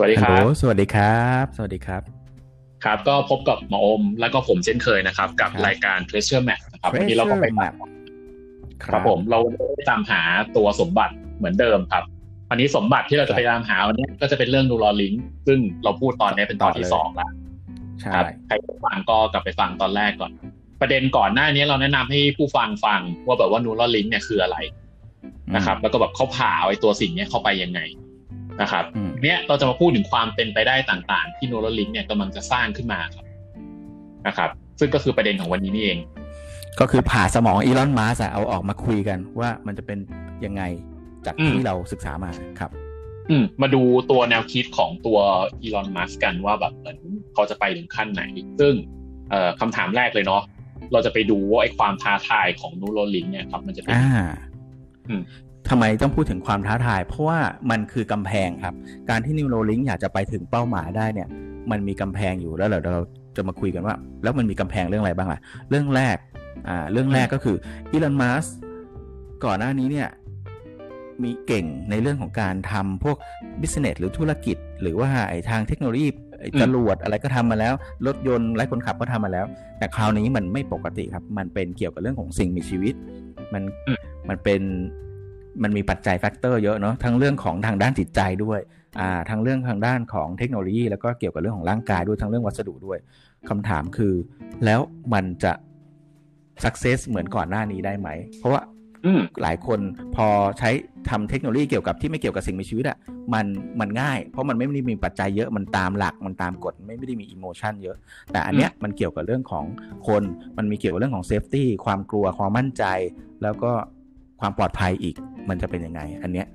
[0.00, 2.02] วัสดีครับสวัสดีครับ สวัสดีครับ
[2.84, 7.74] ครับ ก็พบกับหมออมแล้วก็ผมเช่นเคยนะครับ กับรายการ Treasure Map นะครับวันนี้เราก็ไป Treasure Map
[8.84, 9.38] ครับผมเรา
[9.74, 10.22] ได้ตามหา
[10.56, 12.04] ตัวสมบัติเหมือนเดิมครับ
[12.50, 15.12] วันนี้สมบัติที่เราจะไปตามหาวันนี้ก็จะเป็นเรื่องนูรอลิง
[15.46, 17.30] ซึ่งเราพูดตอนนี้เป็นตอนที่สองแล้ว
[18.00, 18.54] ใช่ครับใคร
[18.84, 20.32] ฟังก็กลับไปฟังตอนแรกก่อน
[20.80, 24.56] ประเด็นก่อนหน้านี้เราแนะนำให้ผู้ฟังฟังว่าแบบว่านูรอลิงเนี่ยคืออะไร
[25.54, 27.80] นะครับ แล้วก็แบบเขาผ่าไอ้ตัวสิ่งนี้เข้าไปยังไง
[28.60, 33.24] นะครับอืมเนี้ยเราจะมาพูดถึงความเป็นไปได้ต่างๆ ที่ Neuralink เนี่ยกำลังจะสร้างขึ้นมาครับ
[34.26, 34.50] นะครับ
[34.80, 35.98] ซึ่งก็คือประเด็นของวันนี้นี่เอง
[36.80, 39.98] ก็คือผ่าสมองอีลอนมัสเอาออกมาคุยกันว่ามันจะเป็น
[40.44, 40.62] ยังไง
[41.26, 42.70] จากอืมที่เราศึกษามาครับ
[43.30, 45.18] อืมมาดูตัวแนวคิดของตัว
[45.62, 46.98] อีลอนมัสกันว่าแบบเหมือน
[47.34, 48.22] เขาจะไปถึงขั้นไหน
[48.60, 48.74] ซึ่ง
[49.30, 50.42] เอ่อคำถามแรกเลยเนาะ
[50.92, 54.08] เราจะไปดูว่าไอ้ความท้าทายของ Neuralink เนี่ยครับ มันจะเป็นอ่า
[55.08, 55.22] อืม
[55.68, 57.38] ทำไมต้องพูดถึงความท้าทาย เพราะว่า
[57.70, 58.74] มันคือกำแพงครับ
[59.10, 61.28] การที่นิวโรลิงอยากจะไปถึงเป้าหมายได้เนี่ย
[61.70, 63.02] มันมีกำแพงอยู่แล้วเดี๋ยวเรา
[63.36, 66.16] จะมาคุยกันว่า แล้วมันมีกำแพงเรื่องอะไรบ้างล่ะ เรื่องแรก
[66.68, 67.56] อ่าเรื่องแรกก็คือ
[67.92, 68.44] อีลอนมัส
[69.44, 70.08] ก่อนหน้านี้เนี่ย
[71.22, 73.16] มีเก่งในเรื่องของการทำพวก
[73.60, 76.08] บิสเนสหรือธุรกิจ หรือว่าไอ้ทางเทคโนโลยี
[76.40, 77.74] ไอ้อืมจรวดอะไรก็ทำมาแล้ว
[78.06, 79.46] รถยนต์ไร้คนขับก็ทำมาแล้ว
[79.78, 82.94] แต่คราวนี้มันไม่ปกติครับ มันเป็นเกี่ยวกับเรื่องของสิ่งมีชีวิต
[83.52, 84.62] มันอืมมันเป็น
[85.62, 88.60] มันมีปัจจัย factor เยอะเนาะทั้งเรื่องของทางด้านจิตใจด้วย
[89.00, 92.98] อ่าทั้งเรื่องทางด้านของเทคโนโลยี แล้วก็เกี่ยวกับเรื่องของร่างกายด้วยทั้งเรื่องวัสดุด้วย
[93.48, 94.14] คำถามคือ
[94.64, 94.80] แล้ว
[95.14, 95.52] มันจะ
[96.64, 98.62] success เหมือนก่อนหน้านี้ได้ไหม เพราะว่า
[99.06, 99.80] อืมหลายคน
[100.16, 100.26] พอ
[100.58, 100.70] ใช้
[101.10, 102.98] ทำเทคโนโลยีเกี่ยวกับที่ไม่เกี่ยวกับสิ่งมีชีวิตอะ
[103.34, 103.46] มัน
[103.80, 107.96] มันง่าย เพราะมันไม่ได้มีปัจจัยเยอะมันตามหลักมันตามกฎไม่ไม่ได้มี emotion เยอะ
[108.32, 109.64] แต่อันเนี้ยมันเกี่ยวกับเรื่องของ
[110.08, 110.22] คน
[110.58, 112.84] มันมีเกี่ยวกับเรื่องของ safety ความกลัวความมั่นใจ
[113.42, 113.72] แล้วก็
[114.40, 115.14] ความปลอดภัยอีก
[115.48, 116.46] มันจะเป็นยังไง อันเนี้ย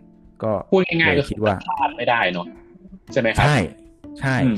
[0.44, 2.48] ก็พูดง่ายๆเลยก็คืคิดว่าพลาดไม่ได้เนาะ
[3.12, 3.58] ใช่ไหมครับใช่
[4.20, 4.58] ใช่อืม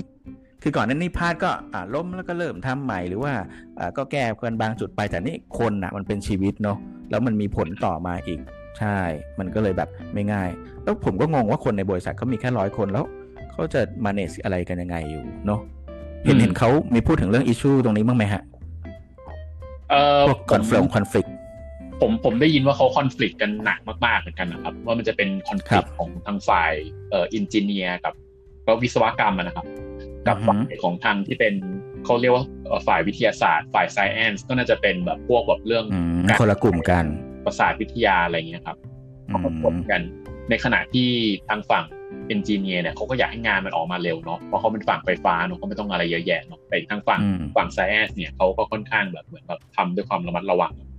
[0.61, 3.33] คือก่อนนั้นนี่พลาดก็อ่าล้มแล้วก็เริ่มทำใหม่หรือว่า
[3.79, 6.77] อ่าก็แก้กันบางจุดไปแต่นี่คนอะ มันเป็นชีวิตเนาะ
[7.09, 8.39] แล้วมันมีผลต่อมาอีก
[8.79, 8.99] ใช่
[9.39, 10.49] มันก็เลยแบบไม่ง่าย
[10.83, 13.05] แล้วผมก็งงว่าคนในบริษัทเขามีแค่ร้อยคนแล้ว
[13.51, 15.59] เขาจะ manage อะไรกันยังไงอยู่เนาะ
[16.25, 18.41] เห็นอืมเห็นเขามีพูดถึงเรื่อง issue ตรงนี้บ้างไหมฮะ
[19.89, 21.29] เอ่อพวก conflict conflict
[22.01, 26.73] ผมผมได้ยินว่าเขาคอน FLICT กันหนักมากๆเหมือนกันนะครับ ว่ามันจะเป็นคอนครั FLICT บของทางฝ่าย
[27.09, 28.13] เอ่ออินจิเนียร์กับ
[28.67, 29.65] ก็วิศวกรรมอะนะครับ
[30.27, 31.53] กับอือฮึฝ่ายของทางที่เป็น
[32.05, 37.05] เขาเรียกว่าเอ่อฝ่ายวิทยาศาสตร์ ฝ่าย science ก็น่าจะเป็นแบบพวกแบบเรื่องอืมการคนละกลุ่มกัน
[37.45, 38.77] ประสาทวิทยาอะไรเงี้ยครับ
[39.29, 40.01] อืเขาก็พบมกัน
[40.49, 41.09] ในขณะที่
[41.49, 41.85] ทางฝั่ง
[42.27, 50.96] เอนจิเนียร์เนี่ยเขาก็อยากให้งานมันออกมาเร็วเนาะเพราะเขาเป็นฝั่งไฟฟ้าเนาะเขาไม่ต้องอะไรเยอะแยะเนาะแต่ทางฝั่งอืมฝั่ง science เนี่ยเขาก็ค่อนข้างแบบเหมือนแบบทำด้วยความระมัดระวังอืมฮึ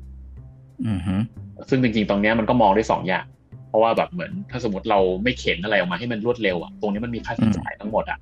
[1.69, 3.27] ซึ่งจริงๆ ตรงเนี้ยมันก็มองได้สองอย่าง
[3.69, 8.19] เพราะว่าแบบเหมือนถ้าสมมติเราไม่เข็นอะไรออกมาให้มันรวดเร็วอะ ตรงนี้มันมีค่าใช้จ่ายทั้งหมดอะ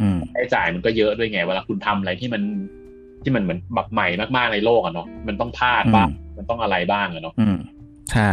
[0.00, 2.42] อืมค่าใช้จ่ายมันก็เยอะด้วยไง เวลาคุณทำอะไรที่มัน
[3.22, 6.08] ที่มันเหมือนแบบใหม่มากๆในโลกอะเนาะ มันต้องพลาดบ้าง
[6.38, 7.56] มันต้องอะไรบ้างอะเนาะอืม
[8.12, 8.30] ใช่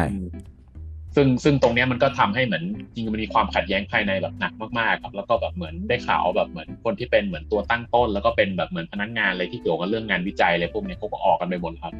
[1.16, 2.64] ซึ่งซึ่งตรงเนี้ยมันก็ทำให้เหมือน
[2.94, 11.94] จริงๆมันมีความขัดแย้งภายในแบบหนักมากๆครับ แล้วก็แบบเหมือนได้ข่าวแบบเหมือนคนที่เป็นเหมือนตัวตั้งต้น แล้วก็เป็นแบบเหมือนพนักงานอะไรที่เกี่ยวกับเรื่องงานวิจัยอะไรพวกเนี้ยเขาก็ออกกันไปหมดครับ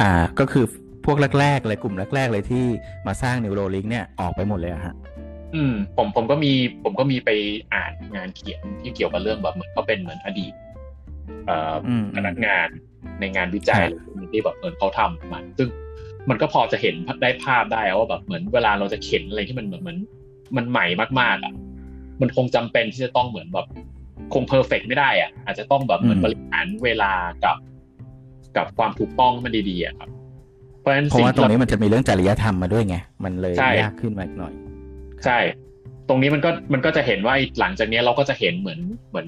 [0.00, 0.64] อ่าก็คือ
[1.06, 2.64] พวกแรกๆเลยกลุ่มแรกๆเลยที่
[3.06, 4.94] มาสร้างนิวโรลิงเนี่ยออกไปหมดเลยอะฮะ
[5.54, 6.52] อืมผมผมก็มี
[6.84, 7.30] ผมก็มีไป
[7.74, 10.52] อ่านงานเขียนที่เกี่ยวกับเรื่องแบบเหมือนเขาเป็นเหมือนอดีต
[11.46, 12.68] เอ่ออมพนักงาน
[13.20, 15.68] ในงานวิจัยครับหรือพวกนี้ที่แบบเหมือนเขาทำมาซึ่ง
[16.28, 19.98] มันก็พอจะเห็นได้ภาพได้ว่าแบบเหมือนเวลาเราจะเข็นอะไรที่มันเหมือนเหมือน
[20.56, 20.86] มันใหม่
[21.20, 21.52] มากๆอะ
[22.20, 23.66] มันคงจำเป็นที่จะต้องเหมือนแบบ
[24.34, 27.12] คงเพอร์เฟกไม่ได้อะอาจจะต้องแบบเหมือนอืมบริหารเวลา
[27.44, 27.56] กับ
[28.56, 30.08] กับความถูกต้องให้มันดีๆอะครับ
[30.80, 34.52] เพราะฉะนั้นเพราะว่าตรงนี้สิ่มันจะมีเรื่องจริยธรรมมาด้วยไง มันเลยใช่ยากขึ้นมาอีกหน่อย
[35.24, 35.38] ใช่
[36.08, 38.80] ตรงนี้มันก็มันก็จะเห็นว่าหลังจากนี้เราก็จะเห็นเหมือน
[39.10, 39.26] เหมือน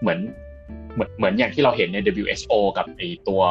[0.00, 0.18] เหมือน
[0.94, 3.42] เหมือนเหมือนอย่างที่เราเห็นใน WHO กับไอตัว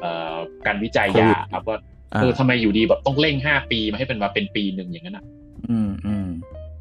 [0.00, 0.36] เอ่อ
[0.66, 1.78] การวิจัยยา Covid ครับว่า
[2.12, 5.24] อ่าเออทำไมอยู่ดีแบบต้องเร่งห้าปีมาให้เป็นมาเป็นปีหนึ่งอย่างนั้นอะ
[5.70, 6.28] อืมอืม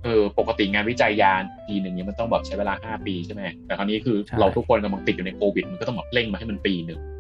[0.04, 1.34] เออปกติงานวิจัยยา
[1.68, 7.17] ปีหนึ่งเนี่ยมันต้องแบบใช้เวลาห้าปีใช่ไหมแต่คราวนี้คือใช่เราทุกคนกำลังติดอยู่ในโควิด มันก็ต้องแบบเร่งมาให้มันปีหนึ่งอืม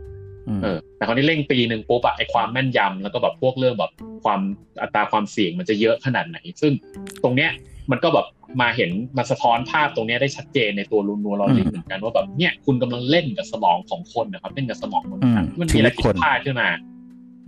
[0.63, 3.91] เออแต่คราวนี้เร่งปีหนึ่งปุ๊บอะไอความแม่นยำแล้วก็แบบพวกเรื่องแบบ
[4.23, 4.39] ความ
[4.81, 6.71] อัตราความเสี่ยงมันจะเยอะขนาดไหน ซึ่ง
[7.23, 7.51] ตรงเนี้ย
[7.91, 8.25] มันก็แบบ
[8.61, 16.69] มาเห็นมาสะท้อนภาพตรงเนี้ยได้ชัดเจนในตัวลูนัวลอริงเหมือนกันว่าแบบเนี่ยคุณกำลังเล่นกับสมองของคนนะครับเล่นกับสมองมนุษย์นะมันมีอะไรผิดพลาดขึ้นมา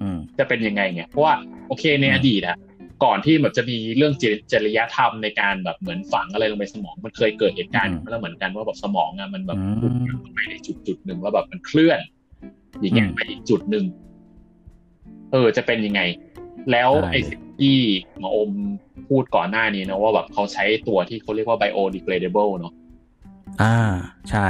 [0.02, 1.34] อืมจะเป็นยังไงไงเพราะว่า
[1.68, 2.58] โอเคในอดีตอะ
[3.04, 12.00] ก่อนที่แบบจะมีเรื่องจริจริยธรรมในการแบบเหมือนฝังอะไรลงไปสมองมันเคยเกิดเหตุการณ์อืมมาแล้วเหมือนกันว่าแบบสมองอะมันแบบอืมถูกฝังไปในจุดจุดๆหนึ่งแล้วแบบมันเคลื่อน
[12.82, 13.86] อย่างเงี้ยอืมไปอีกจุดหนึ่ง
[15.32, 16.02] เออ จะเป็นยังไง
[16.72, 17.78] แล้วไอ้สิ่งที่
[18.20, 18.52] หมออม
[19.10, 22.74] พูดก่อนหน้านี้นะว่าแบบเขาใช้ตัวที่เขาเรียกว่า biodegradable เนาะ
[23.62, 23.78] อ่า
[24.30, 24.48] ใช่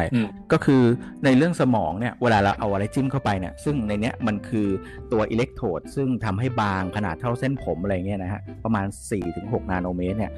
[0.51, 0.83] ก็คือ
[1.25, 4.67] ในเรื่องสมองเนี่ย เวลาเราเอาอะไรจิ้มเข้าไปเนี่ย ซึ่งในเนี้ยมันคือ
[5.11, 8.87] ตัวอิเล็กโทรดซึ่งทำให้บางขนาดเท่าเส้นผมอะไรเงี้ยนะฮะ ประมาณ
[9.27, 10.31] 4-6 นาโนเมตรเนี่ย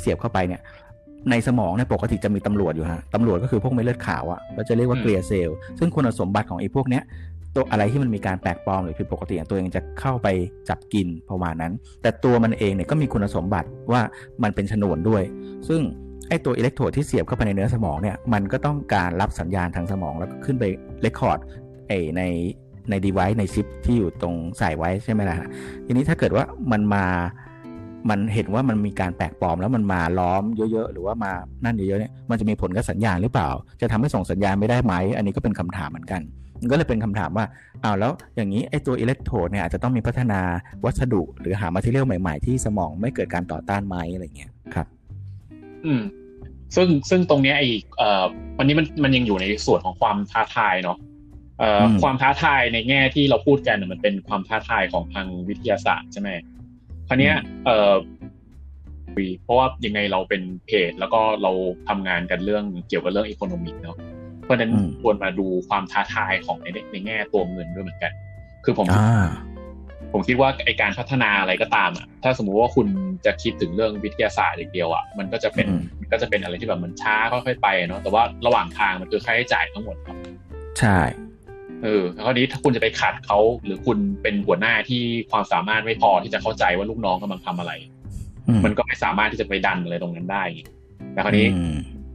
[0.00, 0.60] เสียบเข้าไปเนี่ย
[1.30, 7.02] ในสมองเนี่ยปกติจะมีตำรวจอยู่ฮะตำรวจก็คือพวกเม็ดเลือดขาวอะเราจะเรียกว่าเกลียเซลล์ซึ่งคุณสมบัติของไอ้พวกเนี้ย
[7.54, 10.28] ตัวอะไรที่มันมีการแปลกปลอมหรือผิดปกติตัวเองจะเข้าไป
[10.68, 11.72] จับกินประมาณนั้น
[12.02, 14.00] แต่ตัวมันเองเนี่ยก็มีคุณสมบัติว่า
[14.42, 15.22] มันเป็นฉนวนด้วย
[15.68, 15.80] ซึ่ง
[16.28, 20.64] ไอตัวอิเล็กโทรดที่เสียบเข้าไปในเนื้อสมองเนี่ยมันก็ต้องการรับสัญญาณทางสมองแล้วก็ขึ้นไป
[21.02, 21.38] record
[21.88, 22.22] ไอใน
[22.90, 25.48] ใน device ในชิปที่อยู่ตรงใส่ไว้ใช่ไหมล่ะ
[25.86, 27.04] ทีนี้ถ้าเกิดว่ามันมา
[28.10, 31.32] มันเห็นว่ามันมีการแปลกปลอมแล้วมันมาล้อมเยอะๆ หรือว่ามา
[31.64, 33.50] นั่นเยอะๆเนี่ยมันจะมีผลกับสัญญาณหรือเปล่า
[33.80, 36.20] จะทำให้ส่งสัญญาณไม่ได้ไหม อันนี้ก็เป็นคำถามเหมือนกัน
[36.70, 37.46] ก็เลยเป็นคำถามว่า
[37.84, 40.40] อ้าวแล้วอย่างนี้ไอ้ตัวอิเล็กโทรดเนี่ยอาจจะต้องมีพัฒนา
[40.84, 44.86] วัสดุหรือหามาทีเรียลใหม่ๆ ที่สมองไม่เกิดการต่อต้านไหมอะไรเงี้ยครับ
[45.84, 46.02] อืม
[46.76, 48.24] ซึ่งซึ่งตรงเนี้ยไอ้เอ่อ
[48.58, 50.98] วันนี้มันมันยังอยู่ในส่วนของความท้าทายเนาะ
[51.58, 56.51] เอ่อความท้าทายในแง่ที่เราพูดกันมันเป็นความท้าทายของทางวิทยาศาสตร์ใช่ไหมค
[57.12, 57.36] ราวนี้ย
[57.66, 57.94] เอ่อ
[59.44, 61.52] เพราะว่ายังไงเราเป็นเพจ แล้วก็เรา
[61.88, 63.96] ทำงานกันเรื่องเกี่ยวกับเรื่องอีโคโนมิกเนาะ
[64.42, 64.72] เพราะนั้น
[65.02, 68.12] ควรมาดูความท้าทายของในในแง่ตัวเงินด้วยเหมือนกัน
[68.64, 68.86] คือผม
[70.12, 72.86] ผมคิดว่าไอการพัฒนาอะไรก็ตามอะถ้าสมมุติว่าคุณ
[73.26, 75.66] จะคิดถึงเรื่องวิทยาศาสตร์อย่างเดียวอะมันก็จะเป็น
[76.00, 80.16] มันก็จะเป็นอะไรที่แบบมันช้าค่อยๆไปเนาะแต่ว่าระหว่างทางมันคือค่าใช้จ่ายทั้งหมดครับ
[80.80, 80.98] ใช่
[81.82, 87.72] เออแล้วคราวนี้ถ้าคุณจะไปขัดเขาหรือคุณเป็นหัวหน้าที่ความสามารถไม่พอที่จะเข้าใจว่าลูกน้องกำลังทำอะไร
[88.64, 90.44] มันก็ไม่สามารถที่จะไปดันอะไรตรงนั้นได้
[91.12, 91.46] แต่คราวนี้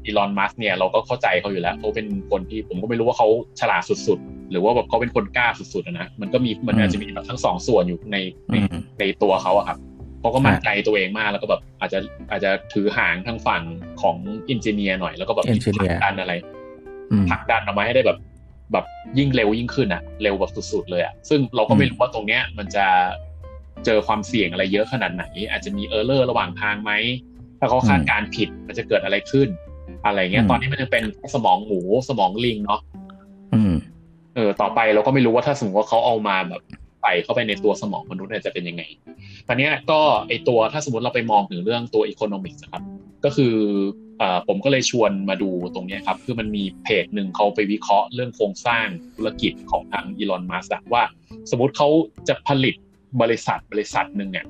[0.06, 3.28] อีลอนมัสเนี่ยเราก็เข้าใจเขาอยู่แล้วเขาเป็นคนที่ผมก็ไม่รู้ว่าเขา
[3.60, 8.18] ฉลาดสุดๆ หรือว่าแบบเขาเป็นคนกล้าสุดๆนะมันก็มีมันอาจจะมีแบบทั้งสองส่วนอยู่ใน
[8.52, 8.56] ใน
[9.00, 9.78] ในตัวเขาอะครับ
[10.22, 12.00] เขาก็มั่นใจตัวเองมากแล้วก็แบบอาจจะ
[12.31, 13.64] อาจจะถือหางทางฝั่ง
[14.02, 14.18] ของ
[14.50, 15.46] อินเจเนียร์หน่อยแล้วก็แบบ
[15.80, 16.34] ผลักดันอะไร
[17.30, 18.18] ผลักดันออกมาให้ได้แบบ
[18.72, 18.86] แบบ
[19.18, 22.86] ยิ่งเร็วยิ่งขึ้นอะเร็วแบบสุดๆเลยอะซึ่งเราก็ไม่รู้ว่าตรงเนี้ยมันจะ
[23.86, 26.92] เจอความเสี่ยงอะไรเยอะขนาดไหน อาจจะมี error ระหว่างทางไหม
[27.60, 29.48] ถ้าเขาคาดการผิดมันจะเกิดอะไรขึ้น
[30.06, 31.04] อะไรเงี้ย ตอนนี้มันยังเป็น
[31.34, 31.80] สมองหมู
[32.10, 32.81] สมองลิงเนาะ
[34.36, 36.62] เออ ต่อไปเราก็ไม่รู้ว่าถ้าสมมติว่าเขาเอามาแบบ
[37.02, 38.84] ใส่เข้าไปในตัวสมองมนุษย์เนี่ยจะเป็นยังไง
[39.48, 42.84] ตอนนี้ก็ไอตัวถ้าสมมติเราไปมองถึงเรื่องตัว economics ครับ
[43.25, 44.06] ก็คืออ
[44.48, 51.04] ผมก็เลยชวนมาดูตรงนี้ครับ คือมันมีเพจหนึ่งเขาไปวิเคราะห์เรื่องโครงสร้างธุรกิจของทางอีลอนมัสก์ว่า
[51.52, 51.90] สมมติเขา
[52.28, 52.75] จะผลิต
[53.22, 54.46] บริษัทบริษัทหนึ่งเนี่ย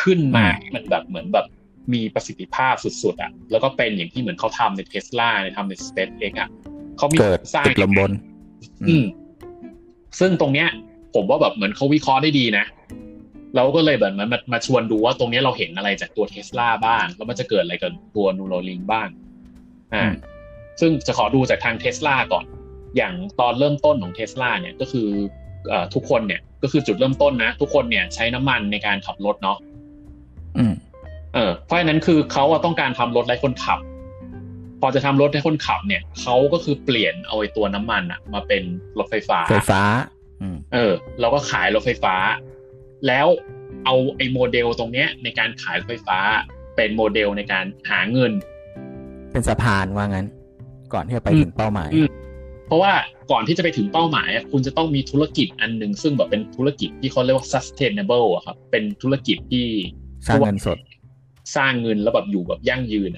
[0.00, 1.46] ขึ้นมาให้มันแบบเหมือนแบบ
[1.92, 6.48] มีประสิทธิภาพสุดๆอะแล้วก็เป็นอย่างที่เหมือนเขาทำในเทสลาในทำในสเปซเอ็กอะ
[6.96, 7.18] เขามี
[7.54, 8.12] สร้างลมบน
[8.88, 9.04] อืม
[10.20, 10.68] ซึ่งตรงเนี้ย
[11.14, 12.64] ผมว่าแบบเหมือนเขาวิเคราะห์ได้ดีนะ
[13.56, 19.08] เราก็เลยแบบมันมาชวนดูว่าตรงนี้เราเห็นอะไรจากตัวเทสลาบ้าง แล้วมันจะเกิดอะไรกับตัวนูโรลิงบ้าง
[19.94, 20.04] อ่า
[20.80, 22.44] ซึ่งจะขอดูจากทางเทสลาก่อน
[22.96, 25.08] อย่างตอนเริ่มต้นของเทสลาเนี่ยก็คือ
[25.72, 29.58] อทุกคนเนี่ยก็คือจุดเริ่มต้นนะ ทุกคนเนี่ยใช้น้ำมันในการขับรถเนาะ
[30.58, 30.74] อืม
[31.34, 33.78] เออเพราะฉะนั้นคือเขาต้องการทำรถไร้คนขับ
[34.80, 38.62] พอจะทำรถให้คนขับเนี่ยเขาก็คือเปลี่ยนเอาไอ้ตัวน้ำมันอะมาเป็น
[38.98, 39.82] รถไฟฟ้า ไฟฟ้า
[40.74, 42.14] เออ เราก็ขายรถไฟฟ้า
[43.06, 43.26] แล้ว
[43.84, 46.18] เอาไอ้โมเดลตรงเนี้ยในการขายรถไฟฟ้า
[46.76, 48.32] เป็นโมเดลในการหาเงิน
[49.32, 50.26] เป็นสะพานว่างั้น
[50.92, 51.90] ก่อนที่จะไปถึงเป้าหมาย
[52.66, 52.92] เพราะว่า
[53.30, 59.66] ก่อนที่จะไปถึงเป้าหมาย คุณจะต้องมีธุรกิจอันหนึ่งซึ่งแบบเป็นธุรกิจที่เขาเรียกว่า sustainable อะครับเป็นธุรกิจที่
[60.26, 60.78] สร้างเงินสด
[61.56, 63.10] สร้างเงินแล้วแบบอยู่แบบยั่งยืน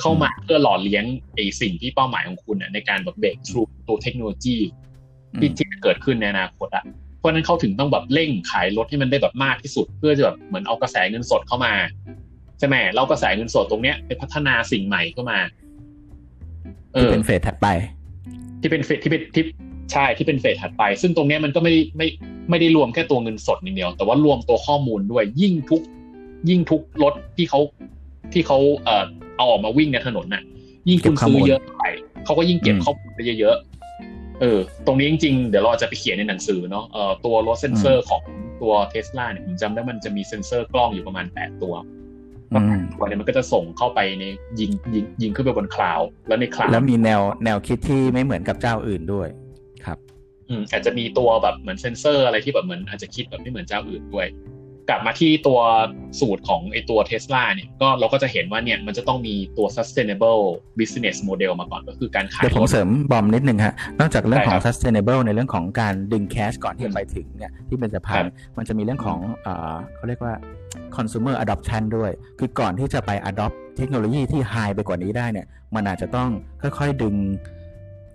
[0.00, 4.56] เข้ามาเพื่อหล่อเลี้ยงไอสิ่งที่เป้าหมายของคุณในการแบบเบรกทรูตัวเทคโนโลยี
[5.38, 6.84] ที่ที่จะเกิดขึ้นในอนาคตอะ
[7.22, 11.72] เพราะนั้นเขาถึงต้องแบบเร่งขายรถให้มันได้แบบมากที่สุด เพื่อจะแบบเหมือนเอากระแสเงินสดเข้ามา
[12.58, 15.38] ใช่ไหมเรากระแสเงินสดตรงเนี้ยไปพัฒนาสิ่งใหม่เข้ามา
[16.94, 17.66] เออเป็นเฟสถัดไป
[18.60, 19.44] ที่เป็นเฟสที่เป็นที่
[19.92, 22.06] ใช่ที่เป็นเฟสถัดไป ซึ่งตรงเนี้ยมันก็ไม่ไม่
[22.50, 25.82] ไม่ได้รวมแค่ตัวเงินสดอย่างเดียว แต่ว่ารวมตัวข้อมูลด้วยยิ่งทุก
[26.48, 27.60] ยิ่งทุกรถที่เขา
[28.32, 29.04] ที่เขาเอ่อ
[29.36, 30.42] เอาออกมาวิ่งในถนนน่ะ
[30.88, 31.84] ยิ่งคุณซื้อเยอะไป
[32.24, 33.81] เขาก็ยิ่งเก็บข้อมูลได้เยอะๆ
[34.40, 38.22] เออตรงนี้จริงๆ เดี๋ยวเราจะไปเขียนในหนังสือเนาะเอ่อตัวรถเซนเซอร์ของ
[38.62, 41.74] ตัวเทสลาเนี่ยผมจำได้มันจะมีเซนเซอร์กล้องอยู่ประมาณแปดตัว
[42.98, 44.24] ตัวนี้มันก็จะส่งเข้าไปใน
[44.60, 49.28] ยิงยิงยิงขึ้นไปบน cloud แล้วใน cloud แล้วมีแนวแนวคิดที่ไม่เหมือนกับเจ้าอื่นด้วย
[49.84, 49.98] ครับ
[50.48, 54.26] อืมอาจจะมีตัวแบบเหมือนเซนเซอร์อะไรที่แบบเหมือนอาจจะคิดแบบไม่เหมือนเจ้าอื่นด้วย
[54.88, 55.60] กลับมาที่ตัว
[56.20, 60.42] สูตรของไอตัวเทสลาเนี่ยก็เราก็จะเห็นว่าเนี่ยมันจะต้องมีตัว sustainable
[60.78, 70.34] business model มาก่อนก็คือการขายเดี๋ยวผมเสริมบอมนิดนึงฮะ นอกจากเรื่องของได้ครับ sustainable ในเรื่องของการดึง cash ก่อนที่จะไปถึงเนี่ยที่เป็นสะพานครับมันจะมีเรื่องของเอ่อเขาเรียกว่า
[70.96, 76.28] consumer adoption ด้วย คือก่อนที่จะไป adopt เทคโนโลยีที่ high ไปกว่านี้ได้เนี่ยมันอาจจะต้อง
[76.62, 77.14] ค่อยๆดึง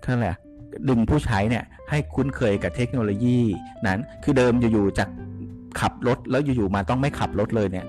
[0.00, 0.40] เขาเรียกอะไรอะ
[0.88, 3.38] ดึงผู้ใช้เนี่ยให้คุ้นเคยกับเทคโนโลยี
[3.86, 5.08] นั้น คือเดิมอยู่ๆจาก
[5.80, 7.86] ขับรถแล้วอยู่ๆมาต้องไม่ขับรถเลยเนี่ย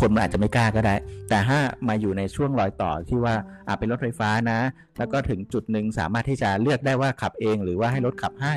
[0.00, 0.94] คนมันอาจจะไม่กล้าก็ได้
[1.28, 1.58] แต่ถ้า
[1.88, 3.34] มาอยู่ในช่วงรอยต่อที่ว่า
[3.66, 4.58] อ่าเป็นรถไฟฟ้านะ
[4.98, 8.54] แล้วก็ถึงจุดหนึ่งสามารถที่จะเลือกได้ว่าขับเองหรือว่าให้รถขับให้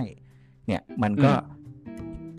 [0.67, 1.31] เนี่ยมันก็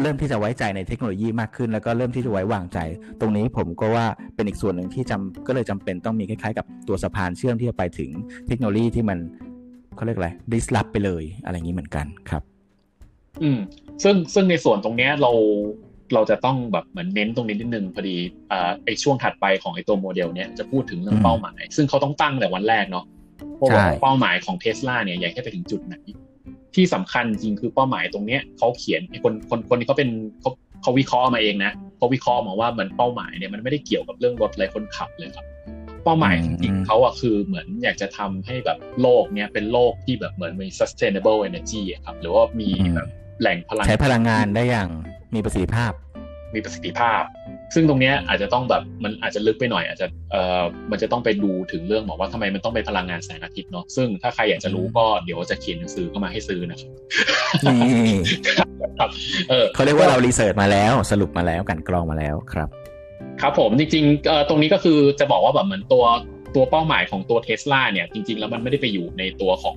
[0.00, 2.78] เริ่มที่จะไว้ใจในเทคโนโลยีมากขึ้น แล้วก็เริ่มที่จะไว้วางใจ
[3.20, 8.10] ตรงนี้ผมก็ว่าเป็นอีกส่วนหนึ่งที่จำก็เลยจำเป็นต้องมีคล้ายๆ กับตัวสะพานเชื่อมที่จะไปถึง
[8.46, 9.18] เทคโนโลยีที่มัน
[9.96, 12.42] เขาเรียกอะไร disrupt ไปเลยอะไรอย่างนี้เหมือนกันครับ
[13.42, 13.58] อืม
[14.02, 15.32] ซึ่งซึ่งในส่วนตรงเนี้ยเรา
[16.14, 18.16] เราจะต้องแบบเหมือนเน้นตรงนี้นิดนึงพอดี
[18.52, 23.04] อ่าไอช่วงถัดไปของไอตัวโมเดลเนี้ยจะพูดถึงเรื่องอืมเป้าหมาย ซึ่งเขาต้องตั้งแต่วันแรกเนาะ
[23.60, 25.96] ว่าใช่เป้าหมายของเทสลาเนี่ยอยากให้ไปถึงจุดไหน
[26.74, 30.50] ที่สำคัญจริงคือเป้าหมายตรงเนี้ยเขาเขียนไอคนคนคนนี้เขาเป็นเขา
[30.82, 35.46] เขาวิเคราะห์มาเองนะเขาวิเคราะห์มาว่าเหมือนเป้าหมายเนี่ยมันไม่ได้เกี่ยวกับเรื่องรถอะไรคนขับเลยครับ
[36.04, 43.08] เป้าหมายจริงๆเขาอะคือเหมือนอยากจะทำให้แบบโลกเนี่ยเป็นโลกที่แบบเหมือนมี sustainable energy อะครับหรือว่ามีแบบ
[43.40, 44.90] แหล่งพลังใช้พลังงานได้อย่าง
[45.34, 45.92] มีประสิทธิภาพ
[46.54, 47.22] มีประสิทธิภาพ
[47.74, 56.90] ซึ่งตรงเนี้ยอาจจะต้องแบบมันอาจจะลึกไปหน่อย อาจจะเอ่อมันจะต้องไปดูถึงเรื่องบอกว่าทำไมมันต้องเป็นพลังงานแสงอาทิตย์เนาะซึ่งถ้าใครอยากจะรู้ก็เดี๋ยวจะเขียนหนังสือเข้ามาให้ซื้อนะครับ
[57.64, 58.18] นี่
[58.98, 59.10] ครับ
[59.48, 62.68] เออเขาเรียกว่าเรารีเสิร์ชมาแล้วสรุปมาแล้วกลันกรองมาแล้วครับ
[63.40, 66.04] ครับผมจริงๆเอ่อตรงนี้ก็คือจะบอกว่าแบบเหมือนตัว
[66.54, 69.74] ตัวเป้าหมายของตัวเทสลาเนี่ยจริง ๆ แล้วมันไม่ได้ไปอยู่ในตัวของ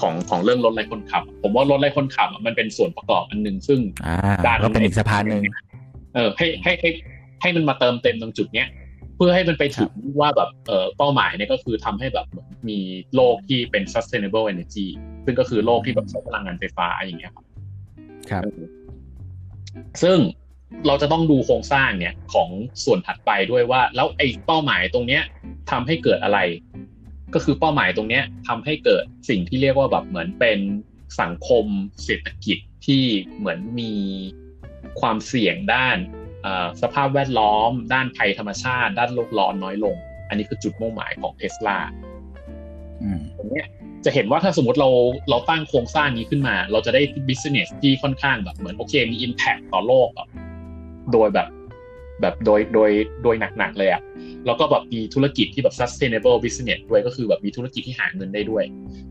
[0.00, 4.16] ของของเรื่องรถไร้คนขับ ผมว่ารถไร้คนขับอะมันเป็นส่วนประกอบอันหนึ่งซึ่งอ่า
[4.46, 5.42] ด้านก็เป็นอีกสะพานหนึ่ง
[6.14, 6.90] เออให้ให้ให้
[7.40, 8.68] ให้มันมาเติมเต็มตรงจุดเนี้ย
[9.16, 9.90] เพื่อให้มันไปถึง
[10.20, 12.78] ว่าแบบเออเป้าหมายเนี่ยก็คือทำให้แบบเหมือนมี
[13.14, 14.86] โลกที่เป็น sustainable energy
[15.24, 17.44] ซึ่งก็คือโลกที่แบบใช้พลังงานไฟฟ้าอย่างเงี้ยครับ
[18.30, 18.44] ครับ
[20.02, 20.18] ซึ่ง
[20.86, 22.48] เราจะต้องดูโครงสร้างเนี่ยของ
[22.84, 25.22] ส่วนถัดไปด้วยว่า แล้วไอ้เป้าหมายตรงเนี้ย
[25.70, 26.38] ทำให้เกิดอะไร
[27.34, 30.58] ก็คือเป้าหมายตรงเนี้ยทำให้เกิดสิ่งที่เรียกว่าแบบเหมือนเป็น
[31.20, 31.64] สังคม
[32.04, 33.02] เศรษฐกิจที่
[33.38, 33.92] เหมือนมี
[35.00, 35.96] ความเสี่ยงด้าน
[36.42, 39.96] เอ่อสภาพแวดล้อม ด้านภัยธรรมชาติ ด้านโลกร้อนน้อยลง
[40.28, 41.78] อันนี้คือจุดมุ่งหมายของเทสลา
[43.02, 43.68] อืมตรงเนี้ย
[44.04, 44.90] จะเห็นว่าถ้าสมมติเรา
[45.30, 50.28] เราตั้งโครงสร้างนี้ขึ้นมา เราจะได้ business ที่ค่อนข้างแบบเหมือนโอเคมี impact ต่อโลกแบบ
[51.12, 51.48] โดยแบบ
[52.22, 52.90] แบบโดยโดย
[53.22, 54.02] โดยหนักๆเลยอะ
[54.46, 58.64] แล้วก็แบบมีธุรกิจที่แบบ sustainable business ด้วยก็คือแบบมีธุรกิจที่หาเงินได้ด้วย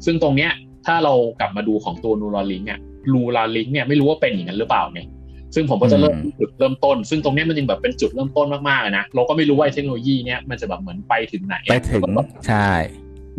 [0.06, 0.52] ซึ่งตรงเนี้ย
[0.86, 2.80] ถ้าเรากลับมาดูของตัวนูราลิงเนี่ย
[3.14, 5.08] นูราลิงเนี่ยไม่รู้ว่าเป็นอย่างนั้นหรือเปล่าเนี่ย
[5.56, 12.04] ซึ่งผมก็จะเริ่มที่จุดเริ่มต้น ซึ่งตรงเนี้ยมันจึงแบบเป็นจุดเริ่มต้นมากๆเลยนะเราก็ไม่รู้ว่าไอ้เทคโนโลยีเนี้ยมันจะแบบเหมือนไปถึงไหนอะไปถึง
[12.48, 12.70] ใช่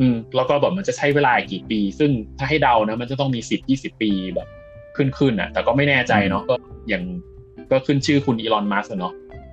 [0.01, 4.49] อืมแล้วก็แบบมันจะใช้เวลากี่ปี ซึ่งถ้าให้เดานะมันจะต้องมีสิบยี่สิบปีแบบ
[4.97, 6.55] ขึ้นขึ้นอะ แต่ก็ไม่แน่ใจเนาะก็
[6.89, 7.03] อย่าง
[7.71, 9.13] ก็ขึ้นชื่อคุณอีลอนมัสก์เนาะ